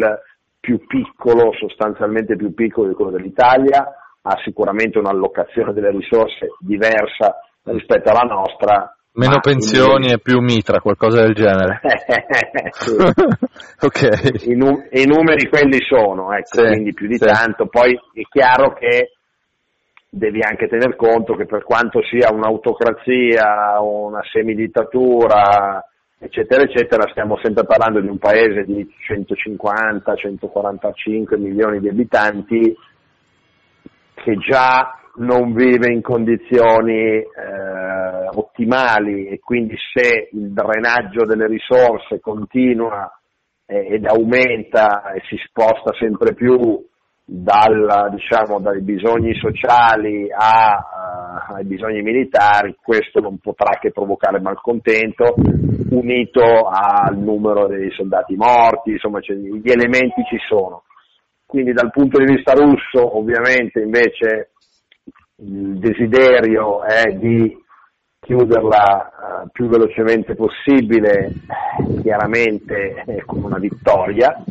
più 0.59 0.85
piccolo, 0.85 1.51
sostanzialmente 1.53 2.35
più 2.35 2.53
piccolo 2.53 2.87
di 2.87 2.93
quello 2.93 3.11
dell'Italia, 3.11 3.93
ha 4.21 4.37
sicuramente 4.43 4.99
un'allocazione 4.99 5.73
delle 5.73 5.91
risorse 5.91 6.55
diversa 6.59 7.39
rispetto 7.63 8.09
alla 8.09 8.33
nostra. 8.33 8.93
Meno 9.13 9.39
pensioni 9.41 10.07
in... 10.07 10.13
e 10.13 10.19
più 10.19 10.39
mitra, 10.39 10.79
qualcosa 10.79 11.21
del 11.21 11.33
genere. 11.33 11.81
ok. 13.81 14.45
I, 14.45 14.55
num- 14.55 14.87
I, 14.91 15.05
numeri 15.05 15.49
quelli 15.49 15.79
sono, 15.81 16.31
ecco, 16.31 16.61
sì, 16.61 16.67
quindi 16.67 16.93
più 16.93 17.07
di 17.07 17.17
sì. 17.17 17.25
tanto. 17.25 17.67
Poi 17.67 17.93
è 18.13 18.21
chiaro 18.29 18.73
che 18.73 19.18
devi 20.09 20.41
anche 20.41 20.67
tener 20.67 20.95
conto 20.95 21.35
che 21.35 21.45
per 21.45 21.63
quanto 21.63 22.01
sia 22.03 22.33
un'autocrazia, 22.33 23.79
una 23.79 24.21
semidittatura, 24.31 25.85
eccetera, 26.17 26.63
eccetera, 26.63 27.07
stiamo 27.11 27.37
sempre 27.41 27.65
parlando 27.65 28.01
di 28.01 28.07
un 28.07 28.17
paese 28.17 28.63
di 28.63 28.89
150-145 29.07 31.39
milioni 31.39 31.79
di 31.79 31.89
abitanti 31.89 32.75
che 34.15 34.35
già 34.37 34.95
non 35.17 35.53
vive 35.53 35.91
in 35.91 36.01
condizioni 36.01 37.17
eh, 37.17 37.27
ottimali 38.33 39.27
e 39.27 39.39
quindi 39.39 39.75
se 39.93 40.29
il 40.31 40.51
drenaggio 40.51 41.25
delle 41.25 41.45
risorse 41.47 42.19
continua 42.19 43.11
eh, 43.65 43.95
ed 43.95 44.05
aumenta 44.05 45.11
e 45.11 45.21
si 45.27 45.35
sposta 45.45 45.93
sempre 45.99 46.33
più 46.33 46.83
dal, 47.31 48.09
diciamo, 48.11 48.59
dai 48.59 48.81
bisogni 48.81 49.35
sociali 49.35 50.27
a, 50.31 51.45
uh, 51.47 51.53
ai 51.53 51.63
bisogni 51.63 52.01
militari, 52.01 52.75
questo 52.81 53.19
non 53.19 53.37
potrà 53.37 53.77
che 53.79 53.91
provocare 53.91 54.41
malcontento, 54.41 55.35
unito 55.91 56.67
al 56.67 57.17
numero 57.17 57.67
dei 57.67 57.91
soldati 57.91 58.35
morti, 58.35 58.91
insomma 58.91 59.21
cioè, 59.21 59.35
gli 59.35 59.69
elementi 59.69 60.23
ci 60.27 60.37
sono. 60.47 60.83
Quindi 61.45 61.71
dal 61.71 61.91
punto 61.91 62.17
di 62.17 62.33
vista 62.33 62.53
russo 62.53 63.17
ovviamente 63.17 63.79
invece 63.79 64.51
il 65.37 65.77
desiderio 65.77 66.83
è 66.83 67.13
di 67.13 67.55
chiuderla 68.19 69.43
uh, 69.43 69.49
più 69.51 69.67
velocemente 69.67 70.33
possibile, 70.33 71.31
chiaramente 72.01 73.03
eh, 73.05 73.23
con 73.23 73.43
una 73.43 73.59
vittoria 73.59 74.43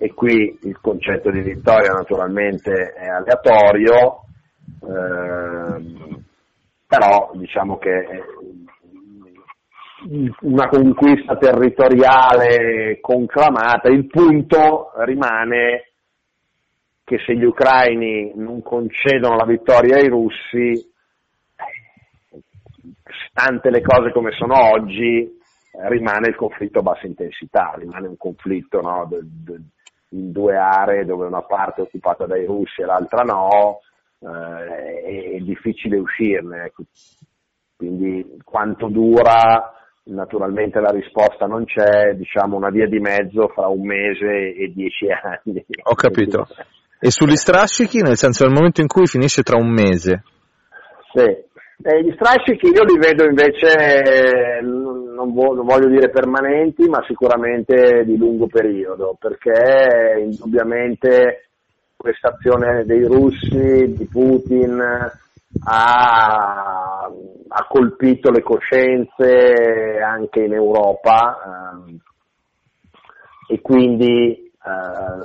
e 0.00 0.14
qui 0.14 0.56
il 0.62 0.80
concetto 0.80 1.28
di 1.30 1.40
vittoria 1.40 1.92
naturalmente 1.92 2.92
è 2.92 3.08
aleatorio, 3.08 4.22
eh, 4.80 6.22
però 6.86 7.32
diciamo 7.34 7.78
che 7.78 8.06
una 10.42 10.68
conquista 10.68 11.36
territoriale 11.36 13.00
conclamata, 13.00 13.88
il 13.88 14.06
punto 14.06 14.92
rimane 14.98 15.90
che 17.02 17.18
se 17.26 17.34
gli 17.34 17.42
ucraini 17.42 18.32
non 18.36 18.62
concedono 18.62 19.34
la 19.34 19.46
vittoria 19.46 19.96
ai 19.96 20.06
russi, 20.06 20.92
stante 23.30 23.70
le 23.70 23.82
cose 23.82 24.12
come 24.12 24.30
sono 24.32 24.54
oggi, 24.72 25.36
rimane 25.88 26.28
il 26.28 26.36
conflitto 26.36 26.78
a 26.78 26.82
bassa 26.82 27.06
intensità, 27.06 27.74
rimane 27.76 28.06
un 28.06 28.16
conflitto 28.16 28.80
no, 28.80 29.06
de, 29.08 29.20
de, 29.22 29.60
in 30.10 30.32
due 30.32 30.56
aree 30.56 31.04
dove 31.04 31.26
una 31.26 31.42
parte 31.42 31.80
è 31.80 31.84
occupata 31.84 32.26
dai 32.26 32.44
russi 32.46 32.82
e 32.82 32.84
l'altra 32.84 33.22
no, 33.22 33.80
eh, 34.20 35.36
è, 35.36 35.38
difficile 35.40 35.98
uscirne. 35.98 36.64
Ecco. 36.64 36.84
Quindi 37.76 38.38
quanto 38.42 38.88
dura, 38.88 39.72
naturalmente 40.04 40.80
la 40.80 40.90
risposta 40.90 41.46
non 41.46 41.64
c'è, 41.64 42.14
diciamo 42.14 42.56
una 42.56 42.70
via 42.70 42.86
di 42.86 42.98
mezzo 42.98 43.48
fra 43.48 43.68
un 43.68 43.84
mese 43.84 44.54
e 44.54 44.72
dieci 44.74 45.06
anni. 45.10 45.64
Ho 45.82 45.94
capito. 45.94 46.46
E 47.00 47.10
sugli 47.10 47.36
strascichi, 47.36 48.02
nel 48.02 48.16
senso 48.16 48.44
nel 48.44 48.54
momento 48.54 48.80
in 48.80 48.88
cui 48.88 49.06
finisce 49.06 49.42
tra 49.42 49.56
un 49.56 49.70
mese? 49.70 50.24
Sì, 51.12 51.24
eh, 51.80 52.02
gli 52.02 52.12
strascichi 52.12 52.66
io 52.66 52.82
li 52.82 52.98
vedo 52.98 53.24
invece, 53.24 54.60
non, 54.62 55.32
voglio 55.32 55.88
dire 55.88 56.10
permanenti, 56.10 56.88
ma 56.88 57.04
sicuramente 57.06 58.04
di 58.04 58.16
lungo 58.16 58.46
periodo, 58.48 59.16
perché 59.18 60.20
indubbiamente 60.20 61.48
questa 61.96 62.28
azione 62.28 62.84
dei 62.84 63.04
russi, 63.04 63.94
di 63.94 64.06
Putin, 64.06 64.80
ha, 65.64 67.10
ha 67.48 67.66
colpito 67.68 68.30
le 68.30 68.42
coscienze 68.42 70.00
anche 70.04 70.40
in 70.40 70.52
Europa 70.52 71.84
eh, 73.48 73.54
e 73.54 73.60
quindi 73.60 74.32
eh, 74.32 74.68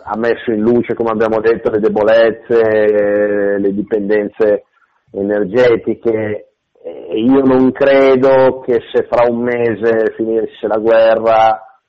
ha 0.03 0.17
messo 0.17 0.51
in 0.51 0.61
luce, 0.61 0.93
come 0.93 1.09
abbiamo 1.09 1.39
detto, 1.39 1.71
le 1.71 1.79
debolezze, 1.79 2.59
eh, 2.59 3.59
le 3.59 3.73
dipendenze 3.73 4.65
energetiche 5.13 6.53
e 6.83 7.19
io 7.19 7.41
non 7.41 7.71
credo 7.71 8.59
che 8.59 8.81
se 8.91 9.07
fra 9.09 9.29
un 9.29 9.41
mese 9.41 10.13
finisse 10.15 10.67
la 10.67 10.77
guerra 10.77 11.81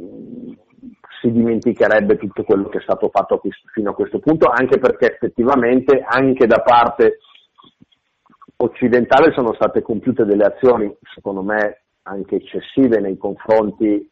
mm, 0.00 0.52
si 1.20 1.30
dimenticherebbe 1.30 2.16
tutto 2.16 2.42
quello 2.42 2.68
che 2.68 2.78
è 2.78 2.82
stato 2.82 3.08
fatto 3.08 3.40
fino 3.72 3.90
a 3.90 3.94
questo 3.94 4.18
punto, 4.18 4.48
anche 4.48 4.78
perché 4.78 5.12
effettivamente 5.12 6.04
anche 6.06 6.46
da 6.46 6.60
parte 6.60 7.18
occidentale 8.56 9.32
sono 9.32 9.54
state 9.54 9.82
compiute 9.82 10.24
delle 10.24 10.44
azioni, 10.44 10.94
secondo 11.14 11.42
me, 11.42 11.82
anche 12.02 12.36
eccessive 12.36 13.00
nei 13.00 13.16
confronti 13.16 14.10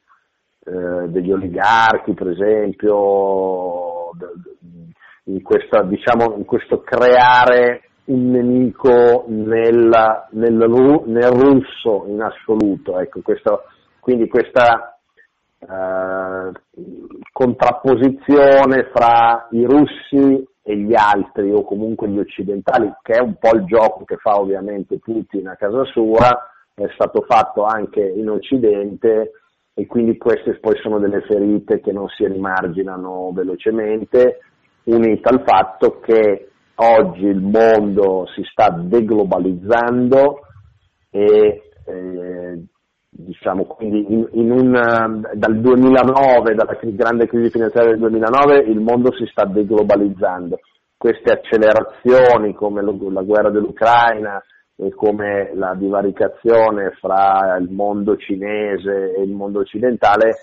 eh, 0.66 1.09
degli 1.09 1.33
oligarchi, 1.33 2.12
per 2.12 2.28
esempio, 2.28 4.11
in, 5.24 5.42
questa, 5.42 5.83
diciamo, 5.83 6.37
in 6.37 6.44
questo 6.44 6.80
creare 6.80 7.90
un 8.07 8.31
nemico 8.31 9.25
nel, 9.29 10.27
nel, 10.31 10.53
nel 11.07 11.31
russo 11.31 12.05
in 12.07 12.21
assoluto. 12.21 12.99
Ecco, 12.99 13.21
questo, 13.23 13.62
quindi 14.01 14.29
questa 14.29 14.99
eh, 15.59 16.53
contrapposizione 17.33 18.90
fra 18.93 19.49
i 19.53 19.64
russi 19.64 20.47
e 20.62 20.77
gli 20.79 20.95
altri 20.95 21.51
o 21.53 21.62
comunque 21.64 22.09
gli 22.09 22.19
occidentali, 22.19 22.93
che 23.03 23.12
è 23.12 23.21
un 23.21 23.37
po' 23.38 23.57
il 23.57 23.64
gioco 23.64 24.05
che 24.05 24.17
fa 24.17 24.38
ovviamente 24.38 24.99
Putin 24.99 25.49
a 25.49 25.57
casa 25.57 25.85
sua, 25.85 26.51
è 26.75 26.88
stato 26.95 27.23
fatto 27.29 27.64
anche 27.64 28.01
in 28.01 28.29
Occidente 28.29 29.33
e 29.75 29.87
quindi 29.87 30.17
queste 30.17 30.59
poi 30.59 30.77
sono 30.81 30.99
delle 30.99 31.21
ferite 31.23 31.81
che 31.81 31.93
non 31.93 32.09
si 32.09 32.27
rimarginano 32.27 33.31
velocemente, 33.33 34.38
unita 34.85 35.31
al 35.31 35.43
fatto 35.45 36.01
che 36.01 36.51
oggi 36.77 37.27
il 37.27 37.41
mondo 37.41 38.27
si 38.35 38.43
sta 38.51 38.71
deglobalizzando 38.71 40.41
e 41.11 41.63
eh, 41.87 42.65
diciamo, 43.11 43.65
quindi 43.65 44.05
in, 44.13 44.29
in 44.33 44.51
un, 44.51 45.23
dal 45.35 45.61
2009, 45.61 46.55
dalla 46.55 46.79
grande 46.83 47.27
crisi 47.27 47.51
finanziaria 47.51 47.93
del 47.93 48.01
2009, 48.01 48.59
il 48.59 48.81
mondo 48.81 49.13
si 49.13 49.27
sta 49.27 49.45
deglobalizzando. 49.45 50.59
Queste 50.97 51.33
accelerazioni 51.33 52.55
come 52.55 52.83
lo, 52.83 52.97
la 53.11 53.23
guerra 53.23 53.51
dell'Ucraina 53.51 54.43
e 54.77 54.93
come 54.95 55.53
la 55.55 55.75
divaricazione 55.75 56.91
fra 57.01 57.57
il 57.61 57.71
mondo 57.71 58.17
cinese 58.17 59.15
e 59.15 59.23
il 59.23 59.31
mondo 59.31 59.61
occidentale 59.61 60.31
eh, 60.31 60.37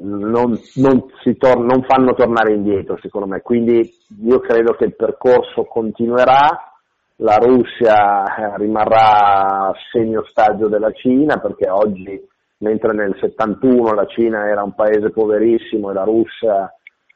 non, 0.00 0.58
non, 0.74 1.04
tor- 1.38 1.58
non 1.58 1.82
fanno 1.82 2.14
tornare 2.14 2.54
indietro 2.54 2.98
secondo 3.00 3.26
me, 3.26 3.40
quindi 3.42 3.88
io 4.22 4.40
credo 4.40 4.72
che 4.74 4.84
il 4.84 4.96
percorso 4.96 5.64
continuerà, 5.64 6.72
la 7.16 7.36
Russia 7.36 8.24
eh, 8.24 8.56
rimarrà 8.58 9.72
segno 9.90 10.20
ostaggio 10.20 10.68
della 10.68 10.92
Cina 10.92 11.38
perché 11.38 11.68
oggi, 11.68 12.20
mentre 12.58 12.94
nel 12.94 13.16
71 13.18 13.94
la 13.94 14.06
Cina 14.06 14.48
era 14.48 14.62
un 14.62 14.74
paese 14.74 15.10
poverissimo 15.10 15.90
e 15.90 15.94
la 15.94 16.04
Russia 16.04 16.70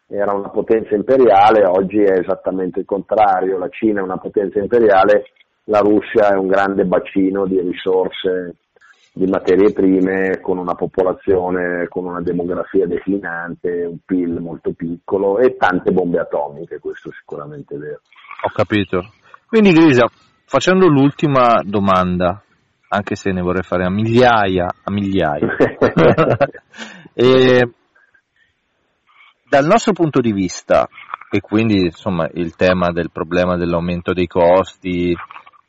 era 0.06 0.32
una 0.32 0.48
potenza 0.48 0.94
imperiale, 0.94 1.64
oggi 1.64 2.02
è 2.02 2.18
esattamente 2.18 2.80
il 2.80 2.86
contrario, 2.86 3.58
la 3.58 3.68
Cina 3.68 4.00
è 4.00 4.02
una 4.02 4.18
potenza 4.18 4.58
imperiale, 4.58 5.24
la 5.64 5.78
Russia 5.78 6.30
è 6.30 6.36
un 6.36 6.48
grande 6.48 6.84
bacino 6.84 7.46
di 7.46 7.60
risorse 7.60 8.56
di 9.12 9.26
materie 9.26 9.72
prime 9.72 10.40
con 10.40 10.58
una 10.58 10.74
popolazione, 10.74 11.88
con 11.88 12.06
una 12.06 12.20
demografia 12.20 12.86
declinante, 12.86 13.84
un 13.84 13.98
PIL 14.04 14.40
molto 14.40 14.72
piccolo 14.72 15.38
e 15.38 15.56
tante 15.56 15.90
bombe 15.90 16.20
atomiche, 16.20 16.78
questo 16.78 17.10
sicuramente 17.12 17.74
è 17.74 17.78
vero. 17.78 18.00
Ho 18.42 18.50
capito. 18.54 19.12
Quindi 19.46 19.72
Grisa, 19.72 20.08
facendo 20.44 20.86
l'ultima 20.86 21.60
domanda, 21.64 22.42
anche 22.88 23.16
se 23.16 23.32
ne 23.32 23.40
vorrei 23.40 23.62
fare 23.62 23.84
a 23.84 23.90
migliaia, 23.90 24.66
a 24.66 24.92
migliaia. 24.92 25.56
e, 27.12 27.68
dal 29.48 29.66
nostro 29.66 29.92
punto 29.92 30.20
di 30.20 30.32
vista, 30.32 30.88
e 31.30 31.40
quindi 31.40 31.84
insomma 31.84 32.28
il 32.34 32.54
tema 32.56 32.90
del 32.92 33.10
problema 33.12 33.56
dell'aumento 33.56 34.12
dei 34.12 34.26
costi 34.26 35.16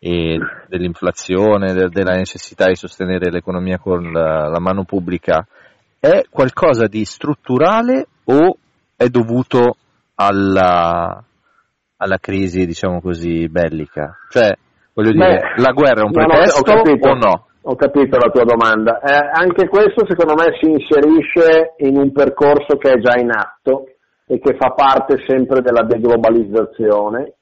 e 0.04 0.40
dell'inflazione, 0.68 1.74
de, 1.74 1.90
della 1.90 2.16
necessità 2.16 2.66
di 2.66 2.76
sostenere 2.76 3.30
l'economia 3.30 3.78
con 3.78 4.12
la, 4.12 4.48
la 4.48 4.60
mano 4.60 4.84
pubblica, 4.84 5.46
è 6.00 6.24
qualcosa 6.28 6.88
di 6.88 7.06
strutturale 7.06 8.08
o 8.24 8.58
è 8.96 9.10
dovuto 9.10 9.76
alla, 10.16 11.24
alla 11.98 12.18
crisi, 12.18 12.66
diciamo 12.66 13.00
così, 13.00 13.48
bellica? 13.48 14.18
Cioè, 14.32 14.58
voglio 14.94 15.12
dire, 15.12 15.54
la 15.58 15.72
guerra 15.72 16.02
è 16.02 16.06
un 16.06 16.12
pretesto 16.12 16.64
no, 16.66 16.82
no, 16.82 17.12
o 17.12 17.14
no? 17.14 17.46
Ho 17.62 17.76
capito 17.76 18.18
la 18.18 18.32
tua 18.32 18.44
domanda. 18.44 19.00
Eh, 19.02 19.30
anche 19.32 19.68
questo 19.68 20.04
secondo 20.08 20.34
me 20.34 20.58
si 20.60 20.68
inserisce 20.68 21.76
in 21.78 21.96
un 21.96 22.12
percorso 22.12 22.78
che 22.78 22.94
è 22.94 23.00
già 23.00 23.20
in 23.20 23.30
atto 23.30 23.86
e 24.26 24.40
che 24.40 24.56
fa 24.58 24.72
parte 24.72 25.24
sempre 25.28 25.62
della 25.62 25.84
deglobalizzazione, 25.84 27.34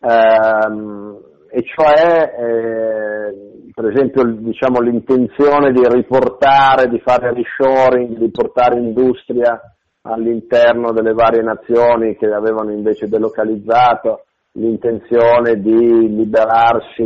ehm, 0.00 1.28
e 1.50 1.62
cioè 1.64 2.34
eh, 2.38 3.50
per 3.72 3.86
esempio 3.90 4.24
diciamo, 4.24 4.80
l'intenzione 4.80 5.72
di 5.72 5.82
riportare, 5.88 6.88
di 6.88 7.00
fare 7.00 7.32
reshoring, 7.32 8.18
di 8.18 8.30
portare 8.30 8.78
industria 8.78 9.58
all'interno 10.02 10.92
delle 10.92 11.12
varie 11.12 11.42
nazioni 11.42 12.16
che 12.16 12.26
avevano 12.26 12.72
invece 12.72 13.08
delocalizzato, 13.08 14.24
l'intenzione 14.52 15.60
di 15.60 16.14
liberarsi 16.14 17.02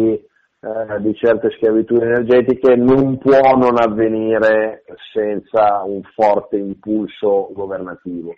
eh, 0.65 1.01
di 1.01 1.15
certe 1.15 1.51
schiavitù 1.51 1.97
energetiche 1.97 2.75
non 2.75 3.19
può 3.19 3.55
non 3.57 3.79
avvenire 3.79 4.85
senza 5.13 5.83
un 5.85 6.01
forte 6.15 6.57
impulso 6.57 7.51
governativo. 7.53 8.35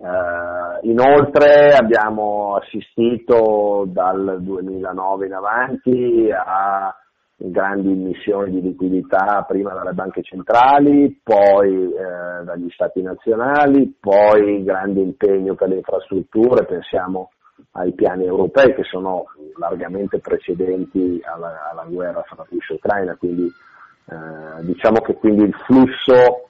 Eh, 0.00 0.86
inoltre 0.88 1.74
abbiamo 1.74 2.54
assistito 2.54 3.84
dal 3.88 4.38
2009 4.40 5.26
in 5.26 5.32
avanti 5.32 6.30
a 6.30 6.94
grandi 7.40 7.92
emissioni 7.92 8.50
di 8.50 8.60
liquidità 8.60 9.44
prima 9.46 9.72
dalle 9.72 9.92
banche 9.92 10.22
centrali, 10.22 11.20
poi 11.22 11.92
eh, 11.92 12.44
dagli 12.44 12.68
stati 12.70 13.02
nazionali, 13.02 13.96
poi 13.98 14.62
grande 14.62 15.00
impegno 15.00 15.54
per 15.54 15.68
le 15.68 15.76
infrastrutture, 15.76 16.64
pensiamo 16.64 17.30
ai 17.72 17.92
piani 17.92 18.24
europei 18.24 18.74
che 18.74 18.84
sono 18.84 19.26
largamente 19.58 20.18
precedenti 20.18 21.20
alla, 21.24 21.70
alla 21.70 21.84
guerra 21.88 22.22
fra 22.22 22.44
Russia 22.48 22.74
e 22.74 22.78
Ucraina, 22.78 23.16
quindi 23.16 23.46
eh, 23.46 24.64
diciamo 24.64 25.00
che 25.00 25.14
quindi 25.14 25.44
il 25.44 25.54
flusso 25.64 26.47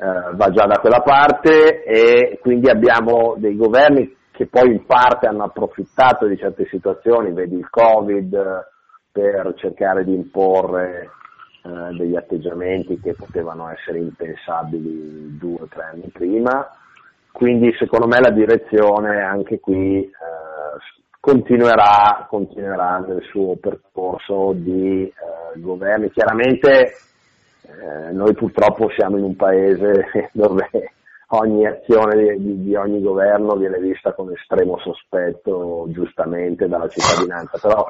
eh, 0.00 0.34
va 0.34 0.50
già 0.50 0.66
da 0.66 0.78
quella 0.78 1.00
parte 1.00 1.82
e 1.82 2.38
quindi 2.40 2.70
abbiamo 2.70 3.34
dei 3.36 3.56
governi 3.56 4.16
che 4.30 4.46
poi 4.46 4.70
in 4.70 4.86
parte 4.86 5.26
hanno 5.26 5.42
approfittato 5.42 6.26
di 6.26 6.36
certe 6.36 6.66
situazioni, 6.70 7.32
vedi 7.32 7.56
il 7.56 7.68
Covid, 7.68 8.66
per 9.10 9.54
cercare 9.56 10.04
di 10.04 10.14
imporre 10.14 11.10
eh, 11.64 11.96
degli 11.96 12.14
atteggiamenti 12.14 13.00
che 13.00 13.14
potevano 13.14 13.68
essere 13.68 13.98
impensabili 13.98 15.36
due 15.36 15.62
o 15.62 15.66
tre 15.66 15.90
anni 15.92 16.08
prima. 16.12 16.70
Quindi 17.32 17.74
secondo 17.76 18.06
me 18.06 18.20
la 18.20 18.30
direzione 18.30 19.22
anche 19.22 19.58
qui 19.58 20.04
eh, 20.04 20.10
continuerà, 21.18 22.26
continuerà, 22.28 22.98
nel 22.98 23.22
suo 23.30 23.56
percorso 23.56 24.52
di 24.54 25.02
eh, 25.02 25.60
governi. 25.60 26.12
Chiaramente 26.12 26.92
eh, 27.68 28.12
noi 28.12 28.32
purtroppo 28.34 28.88
siamo 28.96 29.18
in 29.18 29.24
un 29.24 29.36
paese 29.36 30.08
dove 30.32 30.68
ogni 31.28 31.66
azione 31.66 32.36
di, 32.38 32.62
di, 32.62 32.74
ogni 32.74 33.02
governo 33.02 33.54
viene 33.56 33.78
vista 33.78 34.14
con 34.14 34.32
estremo 34.32 34.78
sospetto, 34.78 35.86
giustamente, 35.90 36.66
dalla 36.66 36.88
cittadinanza, 36.88 37.58
però 37.60 37.84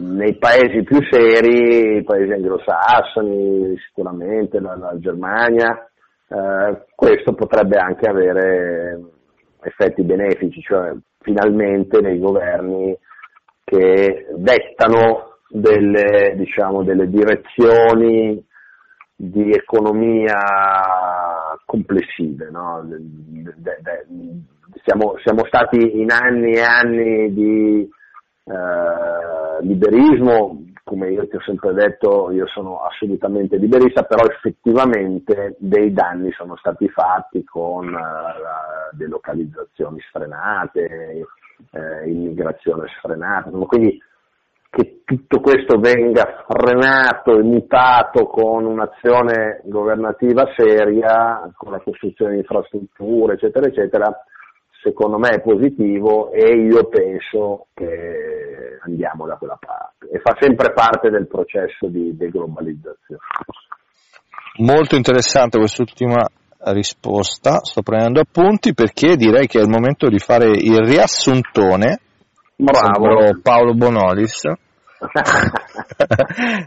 nei 0.00 0.36
paesi 0.36 0.82
più 0.82 0.98
seri, 1.08 1.98
i 1.98 2.02
paesi 2.02 2.32
anglosassoni, 2.32 3.76
sicuramente 3.86 4.58
la, 4.58 4.76
la 4.76 4.98
Germania, 4.98 5.88
eh, 6.28 6.84
questo 6.94 7.34
potrebbe 7.34 7.78
anche 7.78 8.08
avere 8.08 9.00
effetti 9.62 10.02
benefici, 10.02 10.60
cioè 10.60 10.92
finalmente 11.20 12.00
dei 12.00 12.18
governi 12.18 12.96
che 13.62 14.26
dettano 14.36 15.36
delle, 15.48 16.34
diciamo, 16.36 16.82
delle 16.82 17.08
direzioni 17.08 18.44
di 19.20 19.50
economia 19.50 20.38
complessive. 21.64 22.48
No? 22.50 22.84
De, 22.86 23.52
de, 23.56 24.04
siamo, 24.84 25.16
siamo, 25.24 25.44
stati 25.46 26.00
in 26.00 26.12
anni 26.12 26.52
e 26.52 26.60
anni 26.60 27.34
di 27.34 27.90
eh, 28.44 29.62
liberismo, 29.64 30.64
come 30.84 31.10
io 31.10 31.26
ti 31.26 31.34
ho 31.34 31.40
sempre 31.40 31.74
detto, 31.74 32.30
io 32.30 32.46
sono 32.46 32.78
assolutamente 32.82 33.56
liberista, 33.56 34.04
però 34.04 34.24
effettivamente 34.24 35.56
dei 35.58 35.92
danni 35.92 36.30
sono 36.30 36.56
stati 36.56 36.88
fatti 36.88 37.42
con 37.42 37.92
eh, 37.92 38.96
delocalizzazioni 38.96 39.98
sfrenate, 40.08 41.26
eh, 41.72 42.08
immigrazione 42.08 42.86
sfrenata, 42.98 43.50
quindi 43.50 44.00
che 44.70 45.00
tutto 45.04 45.40
questo 45.40 45.78
venga 45.78 46.44
frenato 46.46 47.38
e 47.38 47.42
mutato 47.42 48.26
con 48.26 48.64
un'azione 48.64 49.62
governativa 49.64 50.52
seria, 50.56 51.50
con 51.56 51.72
la 51.72 51.80
costruzione 51.80 52.32
di 52.32 52.38
infrastrutture, 52.38 53.34
eccetera, 53.34 53.66
eccetera, 53.66 54.24
secondo 54.82 55.18
me 55.18 55.30
è 55.30 55.40
positivo 55.40 56.30
e 56.30 56.54
io 56.54 56.86
penso 56.88 57.66
che 57.74 58.78
andiamo 58.84 59.26
da 59.26 59.36
quella 59.36 59.58
parte 59.58 60.08
e 60.10 60.20
fa 60.20 60.36
sempre 60.38 60.72
parte 60.72 61.10
del 61.10 61.26
processo 61.26 61.88
di 61.88 62.16
deglobalizzazione. 62.16 63.20
Molto 64.58 64.96
interessante 64.96 65.58
quest'ultima 65.58 66.26
risposta, 66.72 67.60
sto 67.62 67.82
prendendo 67.82 68.20
appunti 68.20 68.74
perché 68.74 69.16
direi 69.16 69.46
che 69.46 69.58
è 69.58 69.62
il 69.62 69.68
momento 69.68 70.08
di 70.08 70.18
fare 70.18 70.48
il 70.48 70.78
riassuntone. 70.84 72.00
Bravo 72.60 73.38
Paolo 73.40 73.72
Bonolis. 73.72 74.40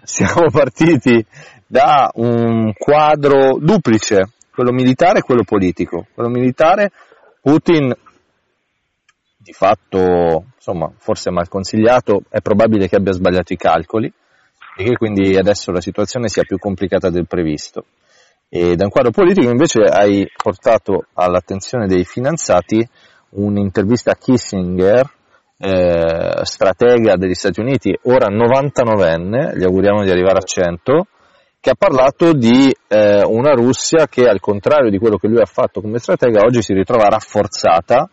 Siamo 0.03 0.49
partiti 0.49 1.25
da 1.67 2.09
un 2.13 2.71
quadro 2.71 3.57
duplice, 3.59 4.29
quello 4.53 4.71
militare 4.71 5.19
e 5.19 5.21
quello 5.21 5.43
politico. 5.43 6.07
Quello 6.13 6.29
militare 6.29 6.93
Putin 7.41 7.93
di 9.35 9.51
fatto, 9.51 10.45
insomma, 10.55 10.89
forse 10.95 11.29
mal 11.29 11.49
consigliato, 11.49 12.23
è 12.29 12.39
probabile 12.39 12.87
che 12.87 12.95
abbia 12.95 13.11
sbagliato 13.11 13.51
i 13.51 13.57
calcoli 13.57 14.09
e 14.77 14.83
che 14.85 14.95
quindi 14.95 15.35
adesso 15.35 15.73
la 15.73 15.81
situazione 15.81 16.29
sia 16.29 16.43
più 16.43 16.57
complicata 16.57 17.09
del 17.09 17.27
previsto. 17.27 17.83
E 18.47 18.75
da 18.75 18.85
un 18.85 18.91
quadro 18.91 19.11
politico 19.11 19.49
invece 19.49 19.81
hai 19.81 20.25
portato 20.41 21.07
all'attenzione 21.15 21.87
dei 21.87 22.05
finanziati 22.05 22.87
un'intervista 23.31 24.11
a 24.11 24.15
Kissinger, 24.15 25.19
eh, 25.63 26.43
stratega 26.43 27.15
degli 27.17 27.35
Stati 27.35 27.59
Uniti, 27.59 27.95
ora 28.03 28.27
99enne, 28.29 29.55
gli 29.55 29.63
auguriamo 29.63 30.03
di 30.03 30.09
arrivare 30.09 30.39
a 30.39 30.43
100, 30.43 31.05
che 31.59 31.69
ha 31.69 31.75
parlato 31.77 32.33
di 32.33 32.75
eh, 32.87 33.21
una 33.23 33.53
Russia 33.53 34.07
che 34.07 34.27
al 34.27 34.39
contrario 34.39 34.89
di 34.89 34.97
quello 34.97 35.17
che 35.17 35.27
lui 35.27 35.39
ha 35.39 35.45
fatto 35.45 35.79
come 35.79 35.99
stratega 35.99 36.41
oggi 36.43 36.63
si 36.63 36.73
ritrova 36.73 37.07
rafforzata 37.07 38.09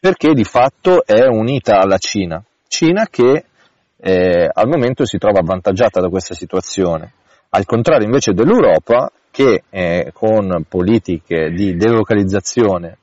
perché 0.00 0.34
di 0.34 0.42
fatto 0.42 1.04
è 1.06 1.24
unita 1.26 1.78
alla 1.78 1.98
Cina, 1.98 2.42
Cina 2.66 3.06
che 3.08 3.44
eh, 3.96 4.50
al 4.52 4.66
momento 4.66 5.04
si 5.04 5.18
trova 5.18 5.38
avvantaggiata 5.38 6.00
da 6.00 6.08
questa 6.08 6.34
situazione, 6.34 7.12
al 7.50 7.64
contrario 7.64 8.06
invece 8.06 8.32
dell'Europa 8.32 9.12
che 9.30 9.62
eh, 9.70 10.10
con 10.12 10.64
politiche 10.68 11.50
di 11.50 11.76
delocalizzazione 11.76 12.98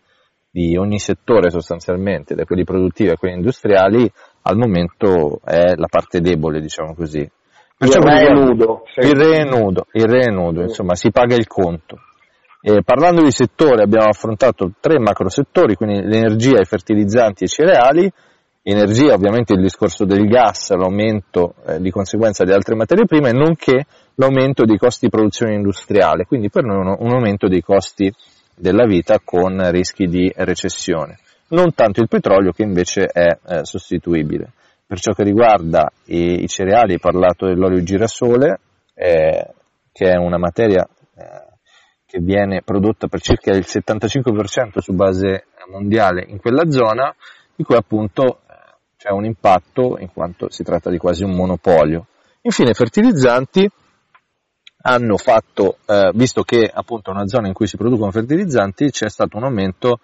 di 0.57 0.75
ogni 0.75 0.97
settore 0.97 1.51
sostanzialmente, 1.51 2.33
da 2.33 2.43
quelli 2.43 2.63
produttivi 2.63 3.11
a 3.11 3.15
quelli 3.15 3.35
industriali, 3.35 4.11
al 4.41 4.57
momento 4.57 5.39
è 5.45 5.75
la 5.75 5.85
parte 5.87 6.19
debole, 6.19 6.59
diciamo 6.61 6.95
così. 6.95 7.29
Perciò 7.77 7.99
il 7.99 8.05
re 8.05 8.25
è 8.25 8.31
nudo. 8.31 8.81
Il 8.95 9.15
re 9.15 9.37
è 9.37 9.43
nudo, 9.43 9.85
il 9.91 10.05
re 10.05 10.21
è 10.21 10.31
nudo, 10.31 10.61
insomma, 10.63 10.95
si 10.95 11.11
paga 11.11 11.35
il 11.35 11.45
conto. 11.45 11.99
E 12.59 12.81
parlando 12.83 13.21
di 13.21 13.29
settori 13.29 13.83
abbiamo 13.83 14.07
affrontato 14.07 14.71
tre 14.79 14.97
macro 14.97 15.29
settori, 15.29 15.75
quindi 15.75 16.01
l'energia, 16.01 16.59
i 16.59 16.65
fertilizzanti 16.65 17.43
e 17.43 17.45
i 17.45 17.49
cereali. 17.49 18.11
Energia 18.63 19.13
ovviamente 19.13 19.53
il 19.53 19.61
discorso 19.61 20.05
del 20.05 20.27
gas, 20.27 20.71
l'aumento 20.71 21.53
eh, 21.67 21.79
di 21.79 21.91
conseguenza 21.91 22.43
di 22.43 22.51
altre 22.51 22.75
materie 22.75 23.05
prime, 23.05 23.31
nonché 23.31 23.85
l'aumento 24.15 24.65
dei 24.65 24.77
costi 24.77 25.05
di 25.05 25.11
produzione 25.11 25.53
industriale, 25.53 26.25
quindi 26.25 26.49
per 26.49 26.63
noi 26.63 26.77
un, 26.77 26.95
un 26.99 27.13
aumento 27.13 27.47
dei 27.47 27.61
costi 27.61 28.11
della 28.57 28.85
vita 28.85 29.19
con 29.23 29.69
rischi 29.71 30.07
di 30.07 30.31
recessione. 30.35 31.19
Non 31.49 31.73
tanto 31.73 32.01
il 32.01 32.07
petrolio 32.07 32.51
che 32.51 32.63
invece 32.63 33.05
è 33.05 33.37
eh, 33.45 33.63
sostituibile. 33.63 34.51
Per 34.85 34.99
ciò 34.99 35.13
che 35.13 35.23
riguarda 35.23 35.91
i, 36.05 36.43
i 36.43 36.47
cereali, 36.47 36.93
hai 36.93 36.99
parlato 36.99 37.45
dell'olio 37.45 37.83
girasole, 37.83 38.59
eh, 38.93 39.47
che 39.91 40.09
è 40.09 40.17
una 40.17 40.37
materia 40.37 40.87
eh, 41.15 41.45
che 42.05 42.19
viene 42.19 42.61
prodotta 42.63 43.07
per 43.07 43.21
circa 43.21 43.51
il 43.51 43.65
75% 43.67 44.79
su 44.79 44.93
base 44.93 45.45
mondiale 45.69 46.25
in 46.27 46.39
quella 46.39 46.69
zona, 46.69 47.13
di 47.55 47.63
cui 47.63 47.75
appunto 47.75 48.39
eh, 48.47 48.53
c'è 48.97 49.11
un 49.11 49.25
impatto 49.25 49.97
in 49.99 50.11
quanto 50.11 50.49
si 50.49 50.63
tratta 50.63 50.89
di 50.89 50.97
quasi 50.97 51.23
un 51.23 51.35
monopolio. 51.35 52.07
Infine, 52.41 52.73
fertilizzanti 52.73 53.69
hanno 54.81 55.17
fatto, 55.17 55.77
eh, 55.85 56.11
visto 56.13 56.43
che 56.43 56.69
appunto 56.71 57.11
è 57.11 57.13
una 57.13 57.27
zona 57.27 57.47
in 57.47 57.53
cui 57.53 57.67
si 57.67 57.77
producono 57.77 58.11
fertilizzanti, 58.11 58.89
c'è 58.89 59.09
stato 59.09 59.37
un 59.37 59.43
aumento 59.43 59.99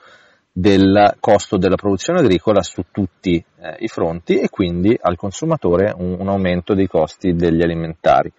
del 0.51 1.15
costo 1.19 1.57
della 1.57 1.75
produzione 1.75 2.19
agricola 2.19 2.62
su 2.62 2.83
tutti 2.91 3.36
eh, 3.36 3.75
i 3.79 3.88
fronti 3.88 4.38
e 4.38 4.49
quindi 4.49 4.95
al 4.99 5.15
consumatore 5.15 5.91
un, 5.97 6.15
un 6.19 6.29
aumento 6.29 6.73
dei 6.75 6.88
costi 6.88 7.33
degli 7.33 7.62
alimentari. 7.63 8.31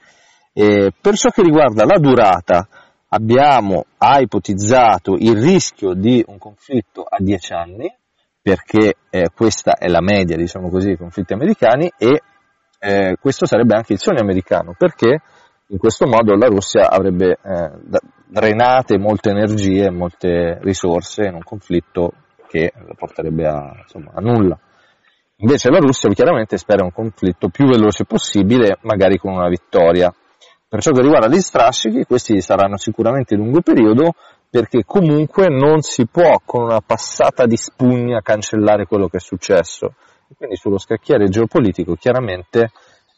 E 0.53 0.93
per 1.01 1.17
ciò 1.17 1.31
che 1.31 1.43
riguarda 1.43 1.85
la 1.85 1.99
durata, 1.99 2.69
abbiamo 3.09 3.87
ha 3.99 4.21
ipotizzato 4.21 5.17
il 5.19 5.41
rischio 5.41 5.95
di 5.95 6.23
un 6.27 6.39
conflitto 6.39 7.03
a 7.03 7.17
10 7.19 7.53
anni, 7.53 7.93
perché 8.41 8.95
eh, 9.11 9.31
questa 9.35 9.77
è 9.77 9.89
la 9.89 10.03
media, 10.03 10.37
diciamo 10.37 10.69
così, 10.69 10.89
dei 10.89 10.97
conflitti 10.97 11.33
americani 11.33 11.91
e 11.97 12.21
eh, 12.79 13.17
questo 13.21 13.47
sarebbe 13.47 13.75
anche 13.75 13.95
il 13.95 13.99
sogno 13.99 14.21
americano, 14.21 14.75
perché 14.77 15.23
in 15.69 15.79
questo 15.79 16.07
modo 16.07 16.35
la 16.35 16.47
Russia 16.47 16.91
avrebbe 16.91 17.39
eh, 17.43 17.71
drenate 18.27 18.99
molte 18.99 19.31
energie 19.31 19.85
e 19.85 19.91
molte 19.91 20.59
risorse 20.61 21.25
in 21.25 21.35
un 21.35 21.43
conflitto 21.43 22.13
che 22.47 22.73
la 22.75 22.95
porterebbe 22.95 23.47
a, 23.47 23.75
insomma, 23.81 24.13
a 24.15 24.21
nulla. 24.21 24.59
Invece 25.39 25.71
la 25.71 25.79
Russia 25.79 26.09
chiaramente 26.11 26.59
spera 26.59 26.85
un 26.85 26.93
conflitto 26.93 27.49
più 27.49 27.67
veloce 27.67 28.05
possibile, 28.05 28.79
magari 28.83 29.19
con 29.19 29.33
una 29.33 29.49
vittoria. 29.49 30.15
Per 30.69 30.81
ciò 30.81 30.93
che 30.93 31.03
riguarda 31.03 31.29
gli 31.29 31.41
strascichi, 31.41 32.05
questi 32.05 32.41
saranno 32.41 32.77
sicuramente 32.77 33.35
lungo 33.35 33.61
periodo, 33.61 34.15
perché 34.49 34.85
comunque 34.85 35.49
non 35.49 35.81
si 35.81 36.07
può 36.07 36.41
con 36.45 36.65
una 36.65 36.81
passata 36.81 37.47
di 37.47 37.57
spugna 37.57 38.21
cancellare 38.21 38.87
quello 38.87 39.09
che 39.09 39.17
è 39.17 39.21
successo. 39.21 39.95
Quindi 40.37 40.57
sullo 40.57 40.79
scacchiere 40.79 41.29
geopolitico 41.29 41.95
chiaramente 41.95 42.71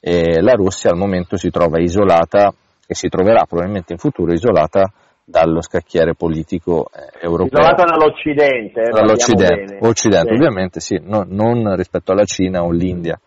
eh, 0.09 0.41
la 0.41 0.53
Russia 0.53 0.91
al 0.91 0.97
momento 0.97 1.37
si 1.37 1.51
trova 1.51 1.81
isolata 1.81 2.55
e 2.87 2.95
si 2.95 3.09
troverà 3.09 3.45
probabilmente 3.45 3.93
in 3.93 3.99
futuro 3.99 4.33
isolata 4.33 4.93
dallo 5.25 5.61
scacchiere 5.61 6.15
politico 6.15 6.89
eh, 6.95 7.27
europeo. 7.27 7.59
Isolata 7.59 7.83
dall'Occidente. 7.83 8.83
Eh, 8.83 8.91
dall'Occidente, 8.91 9.79
Occidente 9.81 10.29
sì. 10.29 10.35
ovviamente 10.35 10.79
sì, 10.81 11.01
no, 11.03 11.25
non 11.27 11.75
rispetto 11.75 12.13
alla 12.13 12.23
Cina 12.23 12.63
o 12.63 12.71
l'India, 12.71 13.19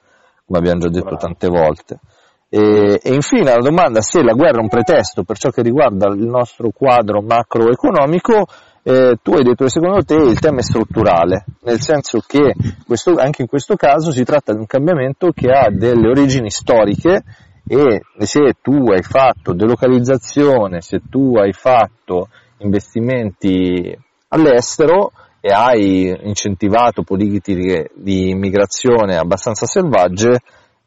come 0.46 0.60
abbiamo 0.60 0.80
già 0.80 0.88
detto 0.88 1.16
Bravo. 1.16 1.18
tante 1.18 1.48
volte. 1.50 2.00
E, 2.48 3.02
e, 3.04 3.14
infine 3.14 3.54
la 3.54 3.62
domanda 3.62 4.00
se 4.00 4.24
la 4.24 4.32
guerra 4.32 4.60
è 4.60 4.62
un 4.62 4.70
pretesto 4.70 5.24
per 5.24 5.38
ciò 5.38 5.50
che 5.50 5.62
riguarda 5.62 6.08
il 6.08 6.26
nostro 6.26 6.70
quadro 6.74 7.22
macroeconomico, 7.22 8.46
eh, 8.90 9.18
tu 9.22 9.34
hai 9.34 9.44
detto 9.44 9.66
che 9.66 9.70
secondo 9.70 10.04
te 10.04 10.16
il 10.16 10.40
tema 10.40 10.60
è 10.60 10.64
strutturale, 10.64 11.46
nel 11.62 11.80
senso 11.80 12.24
che 12.26 12.56
questo, 12.88 13.16
anche 13.18 13.44
in 13.44 13.48
questo 13.48 13.76
caso 13.76 14.12
si 14.12 14.24
tratta 14.24 14.52
di 14.52 14.58
un 14.58 14.66
cambiamento 14.66 15.32
che 15.32 15.52
ha 15.52 15.70
delle 15.70 16.10
origini 16.10 16.50
storiche 16.50 17.24
e 17.68 18.02
se 18.18 18.56
tu 18.64 18.90
hai 18.92 19.04
fatto 19.04 19.54
delocalizzazione, 19.54 20.82
se 20.82 21.02
tu 21.08 21.38
hai 21.38 21.54
fatto 21.54 22.30
investimenti 22.58 23.96
all'estero 24.30 25.12
e 25.40 25.54
hai 25.54 26.12
incentivato 26.24 27.04
politiche 27.04 27.92
di 27.94 28.32
immigrazione 28.32 29.18
abbastanza 29.18 29.68
selvagge, 29.68 30.40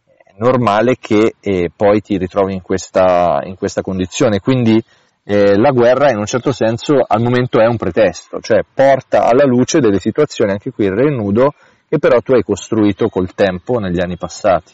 è 0.05 0.35
normale 0.39 0.97
che 0.99 1.35
eh, 1.39 1.71
poi 1.75 2.01
ti 2.01 2.19
ritrovi 2.19 2.53
in 2.53 2.63
questa, 2.63 3.43
in 3.45 3.55
questa 3.55 3.81
condizione. 3.81 4.41
Quindi 4.41 4.83
eh, 5.25 5.57
la 5.57 5.71
guerra 5.71 6.11
in 6.11 6.19
un 6.19 6.27
certo 6.27 6.53
senso 6.53 7.05
al 7.07 7.23
momento 7.23 7.61
è 7.61 7.67
un 7.67 7.77
pretesto, 7.77 8.41
cioè 8.41 8.63
porta 8.75 9.25
alla 9.25 9.45
luce 9.45 9.79
delle 9.79 9.99
situazioni, 9.99 10.51
anche 10.53 10.73
qui 10.73 10.87
il 10.87 10.93
re 10.93 11.11
nudo, 11.11 11.55
che 11.89 11.99
però 11.99 12.21
tu 12.21 12.33
hai 12.33 12.43
costruito 12.43 13.09
col 13.09 13.35
tempo 13.35 13.79
negli 13.79 14.01
anni 14.01 14.17
passati. 14.17 14.73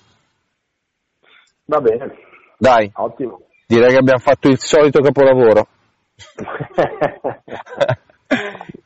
Va 1.67 1.81
bene. 1.81 2.15
Dai. 2.57 2.91
Ottimo. 2.95 3.43
Direi 3.67 3.91
che 3.91 3.99
abbiamo 3.99 4.21
fatto 4.21 4.49
il 4.49 4.59
solito 4.59 5.01
capolavoro. 5.01 5.67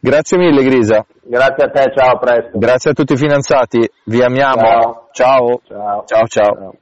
Grazie 0.01 0.39
mille 0.39 0.65
Grisa. 0.65 1.07
Grazie 1.23 1.65
a 1.65 1.71
te, 1.71 1.93
ciao, 1.95 2.17
a 2.17 2.19
presto. 2.19 2.59
Grazie 2.59 2.91
a 2.91 2.95
tutti 2.95 3.13
i 3.13 3.17
finanziati, 3.17 3.89
vi 4.07 4.23
amiamo. 4.23 4.61
Ciao. 4.63 5.09
Ciao, 5.13 5.61
ciao. 5.65 6.05
ciao. 6.05 6.27
ciao. 6.27 6.75